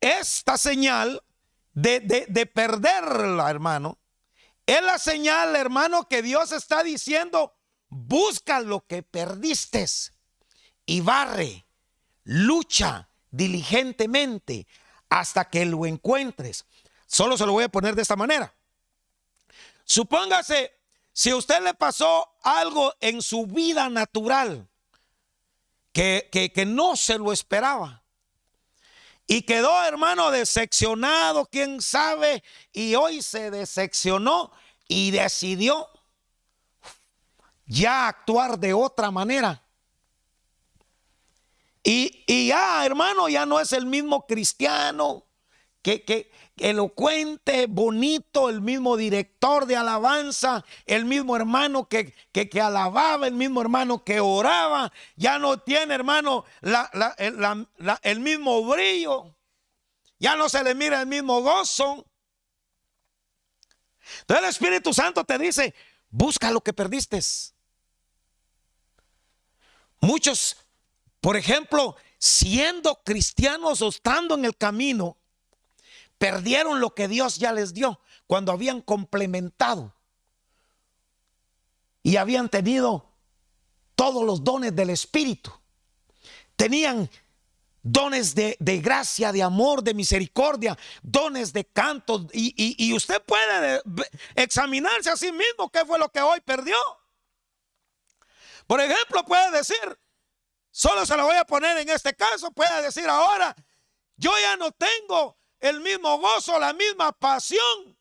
[0.01, 1.23] esta señal
[1.71, 3.97] de, de perderla, hermano,
[4.65, 7.55] es la señal, hermano, que Dios está diciendo,
[7.87, 9.85] busca lo que perdiste
[10.85, 11.64] y barre,
[12.25, 14.67] lucha diligentemente
[15.09, 16.65] hasta que lo encuentres.
[17.07, 18.53] Solo se lo voy a poner de esta manera.
[19.85, 20.73] Supóngase
[21.13, 24.67] si a usted le pasó algo en su vida natural
[25.93, 28.03] que, que, no se lo esperaba
[29.27, 34.51] y quedó, hermano, decepcionado, quién sabe, y hoy se decepcionó
[34.87, 35.89] y decidió
[37.65, 39.64] ya actuar de otra manera.
[41.87, 45.27] Y, y, ya, hermano, ya no es el mismo cristiano
[45.83, 53.27] que, que, elocuente, bonito, el mismo director de alabanza, el mismo hermano que, que, alababa,
[53.27, 56.45] el mismo hermano que oraba, ya no tiene, hermano,
[58.01, 59.35] el mismo brillo,
[60.17, 62.03] ya no se le mira el mismo gozo.
[64.21, 65.75] Entonces el Espíritu Santo te dice,
[66.09, 67.19] busca lo que perdiste.
[69.99, 70.64] Muchos,
[71.25, 75.17] por ejemplo, siendo cristianos o estando en el camino,
[76.17, 79.93] Perdieron lo que Dios ya les dio cuando habían complementado
[82.01, 83.11] y habían tenido
[83.95, 85.51] todos los dones del Espíritu.
[86.55, 87.09] Tenían
[87.81, 92.27] dones de, gracia, de amor, de misericordia, dones de canto.
[92.31, 93.81] Y, y usted puede
[94.35, 96.77] examinarse a sí mismo qué fue lo que hoy perdió.
[98.67, 99.99] Por ejemplo, puede decir,
[100.75, 103.55] solo se lo voy a poner en este caso, puede decir ahora,
[104.17, 107.97] yo ya no tengo el mismo gozo, la misma pasión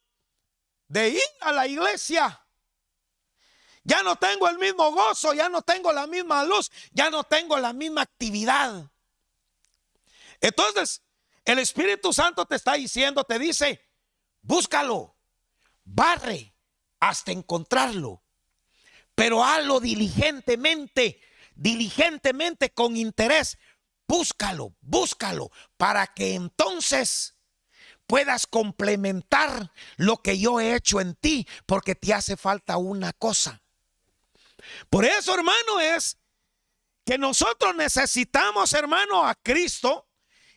[0.88, 2.44] de ir a la iglesia.
[3.84, 7.58] Ya no tengo el mismo gozo, ya no tengo la misma luz, ya no tengo
[7.58, 8.90] la misma actividad.
[10.40, 11.00] Entonces,
[11.44, 13.88] el Espíritu Santo te está diciendo, te dice,
[14.40, 15.16] búscalo,
[15.84, 16.56] barre
[16.98, 18.24] hasta encontrarlo,
[19.14, 21.20] pero hazlo diligentemente,
[21.54, 23.58] diligentemente con interés.
[24.06, 27.36] Búscalo, búscalo, para que entonces
[28.06, 33.62] puedas complementar lo que yo he hecho en ti, porque te hace falta una cosa.
[34.90, 36.18] Por eso, hermano, es
[37.04, 40.08] que nosotros necesitamos, hermano, a Cristo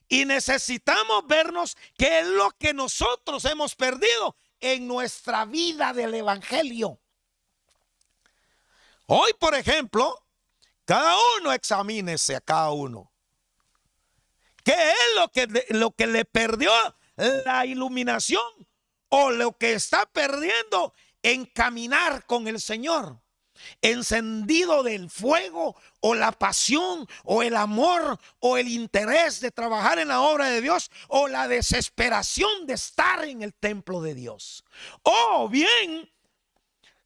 [0.08, 7.00] y necesitamos vernos qué es lo que nosotros hemos perdido en nuestra vida del Evangelio.
[9.08, 10.27] Hoy, por ejemplo,
[10.88, 13.12] cada uno examínese a cada uno.
[14.64, 16.72] ¿Qué es lo que, lo que le perdió
[17.46, 18.42] la iluminación
[19.10, 23.22] o lo que está perdiendo en caminar con el Señor.
[23.82, 30.10] Encendido del fuego o la pasión o el amor o el interés de trabajar en
[30.10, 34.64] la obra de Dios o la desesperación de estar en el templo de Dios.
[35.02, 36.08] O bien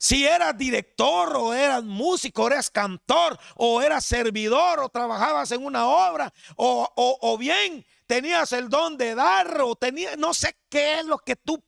[0.02, 5.64] si eras director o eras músico, o eras cantor o eras servidor o trabajabas en
[5.64, 10.98] una obra o, o, bien tenías el don de dar o tenías, no sé qué
[10.98, 11.62] es lo que tú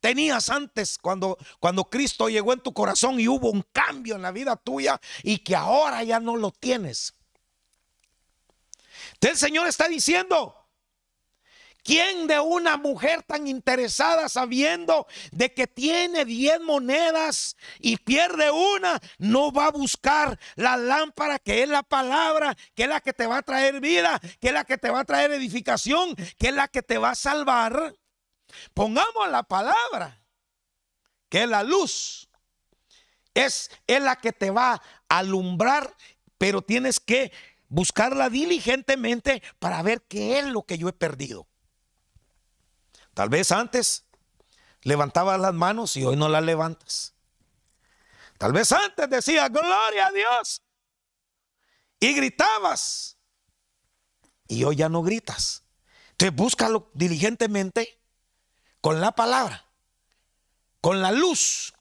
[0.00, 4.32] tenías antes cuando, cuando Cristo llegó en tu corazón y hubo un cambio en la
[4.32, 7.14] vida tuya y que ahora ya no lo tienes.
[9.12, 10.55] Entonces el Señor está diciendo,
[11.86, 19.00] ¿Quién de una mujer tan interesada sabiendo de que tiene 10 monedas y pierde una,
[19.18, 23.28] no va a buscar la lámpara que es la palabra, que es la que te
[23.28, 26.54] va a traer vida, que es la que te va a traer edificación, que es
[26.54, 27.94] la que te va a salvar?
[28.74, 30.20] Pongamos la palabra,
[31.28, 32.28] que es la luz.
[33.32, 35.94] Es, es la que te va a alumbrar,
[36.36, 37.30] pero tienes que
[37.68, 41.46] buscarla diligentemente para ver qué es lo que yo he perdido.
[43.16, 44.04] Tal vez antes
[44.82, 47.14] levantabas las manos y hoy no las levantas.
[48.36, 50.62] Tal vez antes decías, gloria a Dios.
[51.98, 53.16] Y gritabas.
[54.48, 55.64] Y hoy ya no gritas.
[56.10, 57.98] Entonces búscalo diligentemente
[58.82, 59.64] con la palabra,
[60.82, 61.72] con la luz.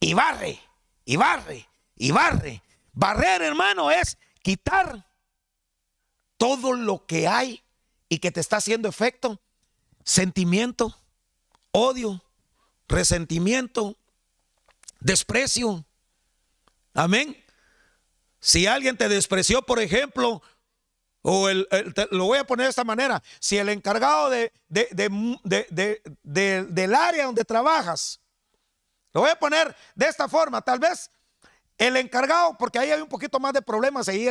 [0.00, 0.60] Y barre,
[1.06, 2.62] y barre, y barre.
[2.92, 5.10] Barrer, hermano, es quitar
[6.36, 7.64] todo lo que hay
[8.10, 9.41] y que te está haciendo efecto
[10.04, 10.96] sentimiento,
[11.70, 12.22] odio,
[12.88, 13.96] resentimiento,
[15.00, 15.84] desprecio.
[16.94, 17.36] Amén.
[18.40, 20.42] Si alguien te despreció, por ejemplo,
[21.22, 21.68] o el,
[22.10, 28.20] lo voy a poner de esta manera, si el encargado de, del área donde trabajas,
[29.12, 31.10] lo voy a poner de esta forma, tal vez
[31.78, 34.28] el encargado, porque ahí hay un poquito más de problemas, ahí,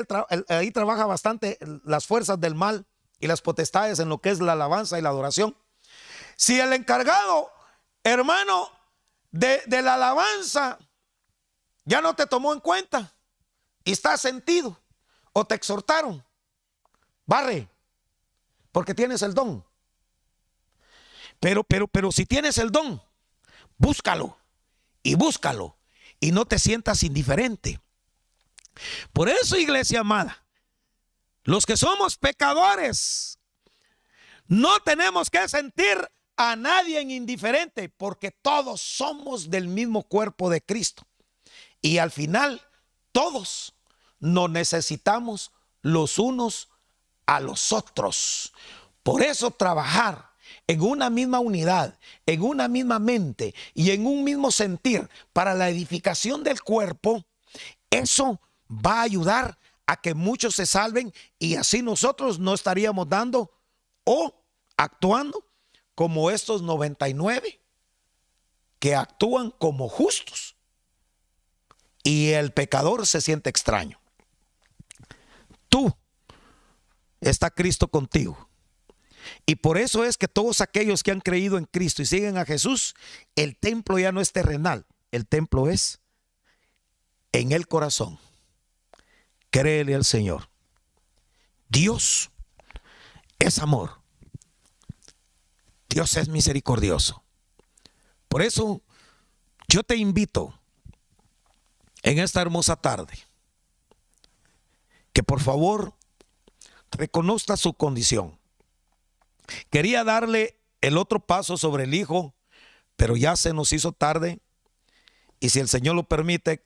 [0.50, 2.86] ahí trabaja bastante las fuerzas del mal
[3.22, 5.56] y las potestades en lo que es la alabanza y la adoración.
[6.36, 7.52] Si el encargado,
[8.04, 8.70] hermano,
[9.32, 10.80] de, la alabanza
[11.86, 13.14] ya no te tomó en cuenta
[13.84, 14.78] y está sentido
[15.34, 16.24] o te exhortaron,
[17.26, 17.70] barre,
[18.72, 19.64] porque tienes el don.
[21.40, 23.02] Pero, pero, pero si tienes el don,
[23.78, 24.38] búscalo
[25.04, 25.78] y búscalo
[26.20, 27.80] y no te sientas indiferente.
[29.14, 30.41] Por eso, iglesia amada,
[31.44, 33.40] los que somos pecadores,
[34.48, 35.98] no tenemos que sentir
[36.38, 41.04] a nadie en indiferente, porque todos somos del mismo cuerpo de Cristo.
[41.82, 42.62] Y al final,
[43.12, 43.74] todos
[44.20, 46.70] nos necesitamos los unos
[47.26, 48.54] a los otros.
[49.04, 50.32] Por eso trabajar
[50.68, 55.70] en una misma unidad, en una misma mente y en un mismo sentir para la
[55.70, 57.26] edificación del cuerpo,
[57.90, 58.40] eso
[58.70, 59.58] va a ayudar
[59.92, 63.52] a que muchos se salven y así nosotros no estaríamos dando
[64.06, 64.34] o
[64.78, 65.46] actuando
[65.96, 67.60] como estos 99
[68.80, 70.56] que actúan como justos.
[72.06, 74.00] Y el pecador se siente extraño.
[75.68, 75.94] Tú
[77.20, 78.48] está Cristo contigo.
[79.46, 82.46] Y por eso es que todos aquellos que han creído en Cristo y siguen a
[82.46, 82.96] Jesús,
[83.36, 86.00] el templo ya no es terrenal, el templo es
[87.34, 88.18] en el corazón.
[89.52, 90.50] Créele al Señor.
[91.70, 92.32] Dios
[93.38, 94.02] es amor.
[95.90, 97.24] Dios es misericordioso.
[98.28, 98.82] Por eso
[99.68, 100.58] yo te invito
[102.02, 103.14] en esta hermosa tarde
[105.14, 105.94] que por favor
[106.92, 108.40] reconozca su condición.
[109.70, 112.34] Quería darle el otro paso sobre el Hijo,
[112.96, 114.40] pero ya se nos hizo tarde
[115.42, 116.66] y si el Señor lo permite,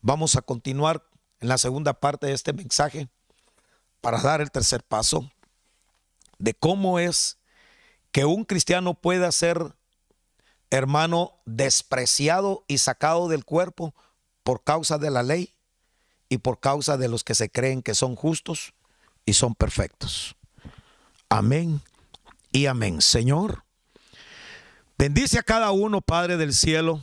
[0.00, 1.07] vamos a continuar
[1.40, 3.08] en la segunda parte de este mensaje
[4.00, 5.30] para dar el tercer paso
[6.38, 7.38] de cómo es
[8.12, 9.74] que un cristiano pueda ser,
[10.70, 13.94] hermano, despreciado y sacado del cuerpo
[14.42, 15.54] por causa de la ley
[16.28, 18.72] y por causa de los que se creen que son justos
[19.24, 20.36] y son perfectos.
[21.28, 21.82] Amén
[22.52, 23.02] y amén.
[23.02, 23.64] Señor,
[24.96, 27.02] bendice a cada uno, Padre del cielo,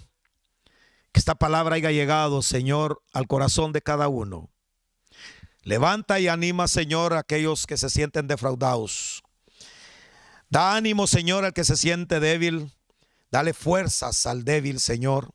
[1.26, 4.52] esta palabra haya llegado, Señor, al corazón de cada uno.
[5.64, 9.24] Levanta y anima, Señor, a aquellos que se sienten defraudados
[10.52, 12.72] Da ánimo, Señor, al que se siente débil.
[13.32, 15.34] Dale fuerzas al débil, Señor.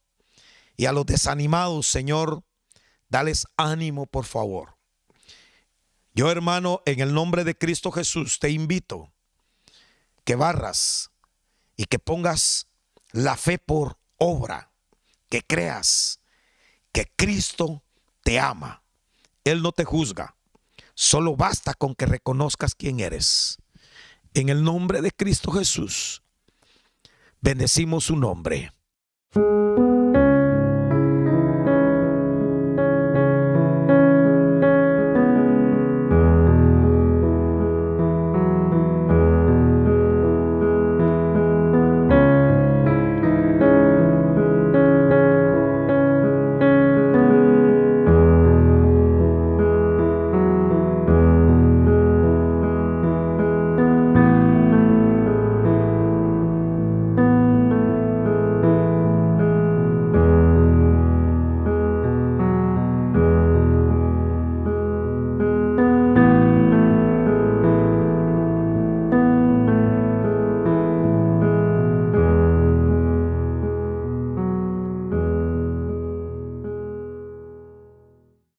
[0.76, 2.44] Y a los desanimados, Señor,
[3.08, 4.76] dales ánimo, por favor.
[6.14, 9.12] Yo, hermano, en el nombre de Cristo Jesús, te invito
[10.22, 11.10] que barras
[11.76, 12.68] y que pongas
[13.10, 14.69] la fe por obra,
[15.30, 16.20] que creas
[16.92, 17.82] que Cristo
[18.22, 18.82] te ama.
[19.44, 20.36] Él no te juzga.
[20.94, 23.56] Solo basta con que reconozcas quién eres.
[24.34, 26.22] En el nombre de Cristo Jesús,
[27.40, 28.72] bendecimos su nombre.